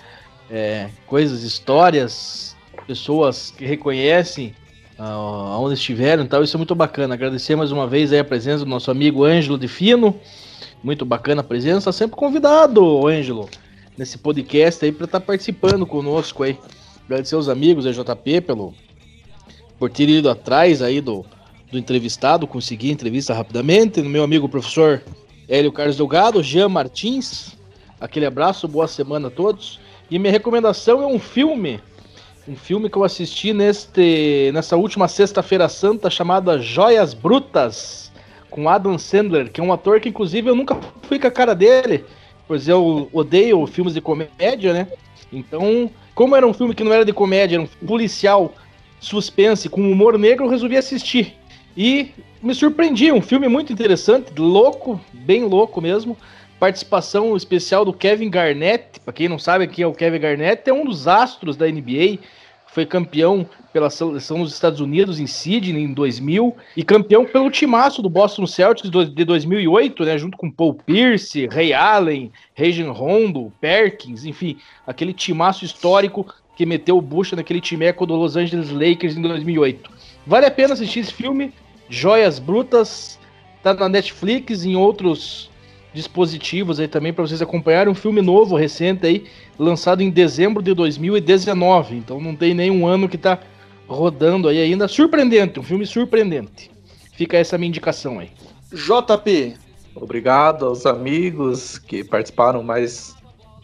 [0.51, 4.55] é, coisas, histórias, pessoas que reconhecem
[4.99, 6.43] uh, onde estiveram e tal.
[6.43, 7.13] Isso é muito bacana.
[7.13, 10.19] Agradecer mais uma vez a presença do nosso amigo Ângelo de Fino.
[10.83, 11.93] Muito bacana a presença.
[11.93, 13.47] Sempre convidado, Ângelo
[13.99, 16.57] nesse podcast aí para estar tá participando conosco aí.
[17.05, 18.73] Agradecer aos amigos da JP pelo
[19.77, 21.27] por ter ido atrás aí do,
[21.71, 24.01] do entrevistado, conseguir a entrevista rapidamente.
[24.01, 25.03] No meu amigo professor
[25.49, 27.57] Hélio Carlos Delgado, Jean Martins,
[28.01, 29.81] aquele abraço, boa semana a todos.
[30.09, 31.81] E minha recomendação é um filme,
[32.47, 38.13] um filme que eu assisti neste, nessa última sexta-feira santa chamada Joias Brutas,
[38.49, 41.55] com Adam Sandler, que é um ator que inclusive eu nunca fui com a cara
[41.55, 42.05] dele
[42.49, 44.89] pois eu odeio filmes de comédia, né?
[45.31, 48.55] Então, como era um filme que não era de comédia, era um policial
[48.99, 51.37] suspense com humor negro, eu resolvi assistir.
[51.77, 52.11] E
[52.43, 56.17] me surpreendi, um filme muito interessante, louco, bem louco mesmo.
[56.59, 60.73] Participação especial do Kevin Garnett, para quem não sabe quem é o Kevin Garnett, é
[60.73, 62.19] um dos astros da NBA,
[62.69, 68.03] foi campeão pela seleção dos Estados Unidos em Sydney em 2000 e campeão pelo timaço
[68.03, 74.25] do Boston Celtics de 2008, né, junto com Paul Pierce, Ray Allen, Rajon Rondo, Perkins,
[74.25, 79.23] enfim, aquele timaço histórico que meteu o bucha naquele timeco do Los Angeles Lakers em
[79.23, 79.91] 2008.
[80.27, 81.53] Vale a pena assistir esse filme,
[81.89, 83.19] Joias Brutas,
[83.63, 85.51] tá na Netflix e em outros
[85.99, 89.25] dispositivos aí também para vocês acompanharem um filme novo, recente aí,
[89.59, 91.97] lançado em dezembro de 2019.
[91.97, 93.41] Então não tem nenhum ano que está
[93.89, 94.87] rodando aí ainda.
[94.87, 96.71] Surpreendente, um filme surpreendente.
[97.15, 98.31] Fica essa minha indicação aí.
[98.73, 99.57] JP.
[99.97, 103.17] Obrigado aos amigos que participaram mais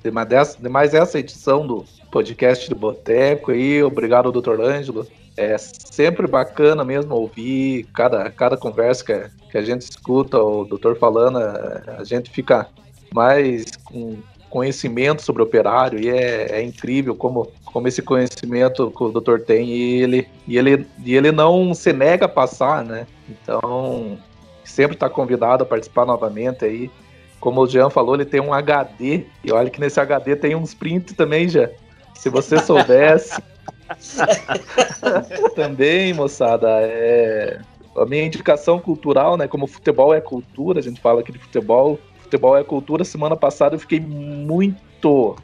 [0.03, 3.83] de mais, essa edição do podcast do Boteco aí.
[3.83, 5.07] Obrigado, doutor Ângelo.
[5.35, 10.97] É sempre bacana mesmo ouvir cada, cada conversa que, que a gente escuta, o doutor
[10.99, 12.67] falando, a gente fica
[13.15, 14.17] mais com
[14.51, 19.43] conhecimento sobre o operário e é, é, incrível como, como esse conhecimento que o doutor
[19.43, 23.07] tem e ele, e, ele, e ele não se nega a passar, né?
[23.29, 24.19] Então,
[24.65, 26.91] sempre está convidado a participar novamente aí.
[27.39, 30.75] Como o Jean falou, ele tem um HD e olha que nesse HD tem uns
[30.75, 31.71] prints também, já.
[32.17, 33.41] Se você soubesse.
[35.55, 37.61] também, moçada, é
[37.97, 39.47] a minha indicação cultural, né?
[39.47, 43.05] Como futebol é cultura, a gente fala aqui de futebol, futebol é cultura.
[43.05, 45.37] Semana passada eu fiquei muito.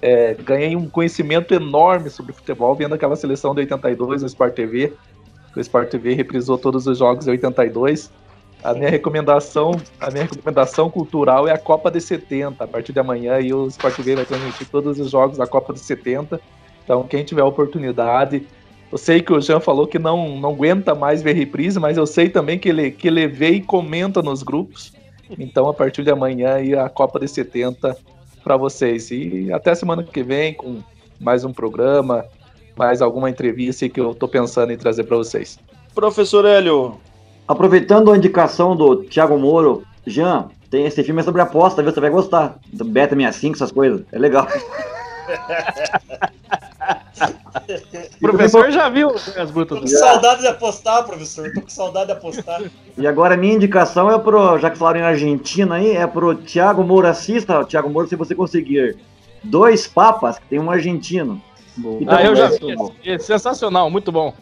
[0.00, 4.92] É, ganhei um conhecimento enorme sobre futebol vendo aquela seleção de 82 no Sport TV.
[5.54, 8.10] O Sport TV reprisou todos os jogos de 82.
[8.64, 12.64] A minha recomendação, a minha recomendação cultural é a Copa de 70.
[12.64, 15.72] A partir de amanhã e o Sport TV vai transmitir todos os jogos da Copa
[15.72, 16.40] de 70.
[16.84, 18.46] Então, quem tiver oportunidade,
[18.92, 22.06] eu sei que o Jean falou que não, não aguenta mais ver reprise, mas eu
[22.06, 24.92] sei também que ele, que ele vê e comenta nos grupos.
[25.38, 27.96] Então, a partir de amanhã, aí a Copa de 70
[28.44, 29.10] para vocês.
[29.10, 30.80] E até semana que vem com
[31.18, 32.26] mais um programa,
[32.76, 35.58] mais alguma entrevista que eu estou pensando em trazer para vocês.
[35.94, 37.00] Professor Hélio.
[37.48, 41.92] Aproveitando a indicação do Thiago Moro, Jean, tem esse filme sobre aposta, viu?
[41.92, 42.58] Você vai gostar.
[42.70, 44.02] Beta 65, essas coisas.
[44.12, 44.46] É legal.
[48.16, 49.78] o professor já viu as brutas.
[49.78, 51.52] Tô com saudade de apostar, professor.
[51.52, 52.62] Tô com saudade de apostar.
[52.96, 56.34] E agora a minha indicação é pro, já que falaram em Argentina aí, é pro
[56.34, 57.10] Thiago Moura.
[57.10, 58.96] Assista, Thiago Moura, se você conseguir.
[59.44, 61.42] Dois papas, que tem um argentino.
[62.06, 62.76] ah, eu já vi.
[63.04, 64.32] É sensacional, muito bom.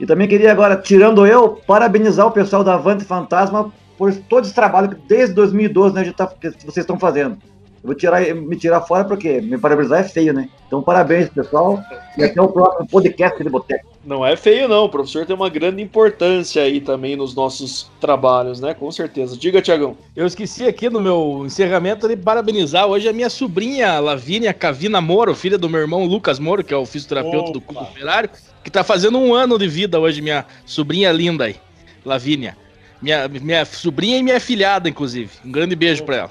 [0.00, 4.54] E também queria agora, tirando eu, parabenizar o pessoal da Avante Fantasma por todo esse
[4.54, 7.38] trabalho que desde 2012 né, tá, que vocês estão fazendo.
[7.82, 10.48] Eu vou tirar, me tirar fora porque me parabenizar é feio, né?
[10.68, 11.82] Então, parabéns, pessoal.
[12.16, 13.90] E até o próximo podcast de Boteco.
[14.04, 14.84] Não é feio, não.
[14.84, 18.72] O professor tem uma grande importância aí também nos nossos trabalhos, né?
[18.72, 19.36] Com certeza.
[19.36, 19.96] Diga, Tiagão.
[20.14, 25.34] Eu esqueci aqui no meu encerramento de parabenizar hoje a minha sobrinha Lavínia Cavina Moro,
[25.34, 27.52] filha do meu irmão Lucas Moro, que é o fisioterapeuta Opa.
[27.52, 28.30] do Clube Operário,
[28.62, 31.56] que tá fazendo um ano de vida hoje, minha sobrinha linda aí,
[32.04, 32.56] Lavínia.
[33.02, 35.30] Minha, minha sobrinha e minha filhada, inclusive.
[35.44, 36.30] Um grande beijo para ela.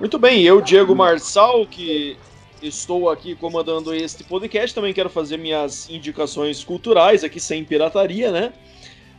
[0.00, 2.16] Muito bem, eu, Diego Marçal, que
[2.62, 8.52] estou aqui comandando este podcast, também quero fazer minhas indicações culturais aqui sem pirataria, né?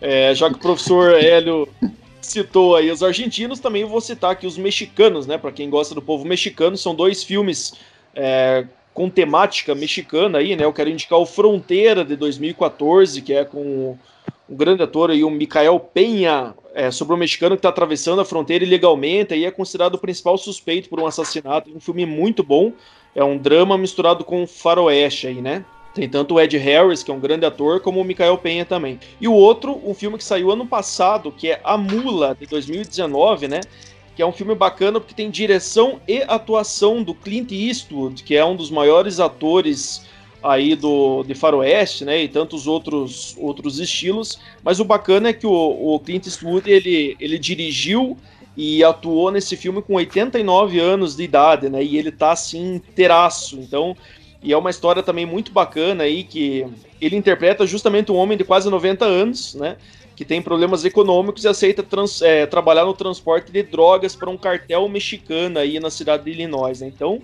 [0.01, 1.69] É, já que o professor Hélio
[2.21, 5.37] citou aí os argentinos, também vou citar aqui os mexicanos, né?
[5.37, 7.73] Para quem gosta do povo mexicano, são dois filmes
[8.15, 10.65] é, com temática mexicana aí, né?
[10.65, 13.97] Eu quero indicar o Fronteira de 2014, que é com
[14.49, 18.25] um grande ator aí, o Micael Penha, é, sobre um mexicano que está atravessando a
[18.25, 21.69] fronteira ilegalmente e é considerado o principal suspeito por um assassinato.
[21.75, 22.73] Um filme muito bom.
[23.13, 25.63] É um drama misturado com faroeste aí, né?
[25.93, 28.99] Tem tanto o Ed Harris, que é um grande ator, como o Michael Penha também.
[29.19, 33.47] E o outro, um filme que saiu ano passado, que é A Mula, de 2019,
[33.47, 33.61] né?
[34.15, 38.45] Que é um filme bacana porque tem direção e atuação do Clint Eastwood, que é
[38.45, 40.07] um dos maiores atores
[40.43, 45.45] aí do de faroeste, né, e tantos outros outros estilos, mas o bacana é que
[45.45, 48.17] o, o Clint Eastwood ele, ele dirigiu
[48.55, 53.59] e atuou nesse filme com 89 anos de idade, né, e ele tá assim inteiraço,
[53.59, 53.95] então
[54.41, 56.65] e é uma história também muito bacana aí que
[57.01, 59.75] ele interpreta justamente um homem de quase 90 anos, né?
[60.15, 64.37] Que tem problemas econômicos e aceita trans, é, trabalhar no transporte de drogas para um
[64.37, 66.87] cartel mexicano aí na cidade de Illinois, né?
[66.87, 67.21] Então,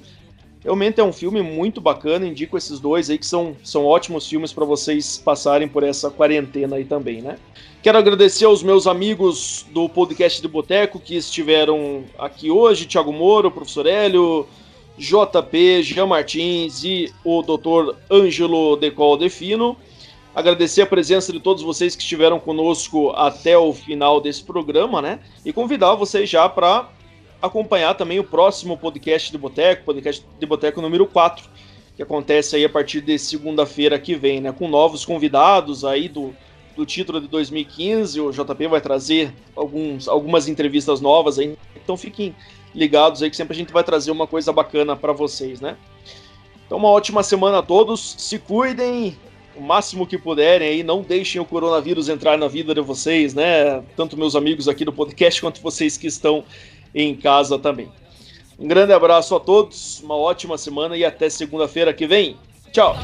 [0.66, 2.26] realmente é um filme muito bacana.
[2.26, 6.78] Indico esses dois aí que são, são ótimos filmes para vocês passarem por essa quarentena
[6.78, 7.38] aí também, né?
[7.84, 13.52] Quero agradecer aos meus amigos do podcast de Boteco que estiveram aqui hoje, Thiago Moro,
[13.52, 14.48] professor Hélio,
[14.98, 17.96] JP, Jean Martins e o Dr.
[18.12, 19.78] Ângelo Decol Defino.
[20.34, 25.20] Agradecer a presença de todos vocês que estiveram conosco até o final desse programa, né?
[25.46, 26.90] E convidar vocês já para
[27.46, 31.48] acompanhar também o próximo podcast de Boteco, podcast de Boteco número 4,
[31.96, 34.52] que acontece aí a partir de segunda-feira que vem, né?
[34.52, 36.34] Com novos convidados aí do,
[36.76, 38.20] do título de 2015.
[38.20, 41.58] O JP vai trazer alguns, algumas entrevistas novas aí.
[41.76, 42.36] Então fiquem
[42.74, 45.78] ligados aí que sempre a gente vai trazer uma coisa bacana para vocês, né?
[46.66, 49.16] Então uma ótima semana a todos, se cuidem
[49.56, 53.82] o máximo que puderem aí, não deixem o coronavírus entrar na vida de vocês, né?
[53.96, 56.44] Tanto meus amigos aqui do podcast quanto vocês que estão
[56.96, 57.90] em casa também.
[58.58, 62.38] Um grande abraço a todos, uma ótima semana e até segunda-feira que vem.
[62.72, 62.96] Tchau.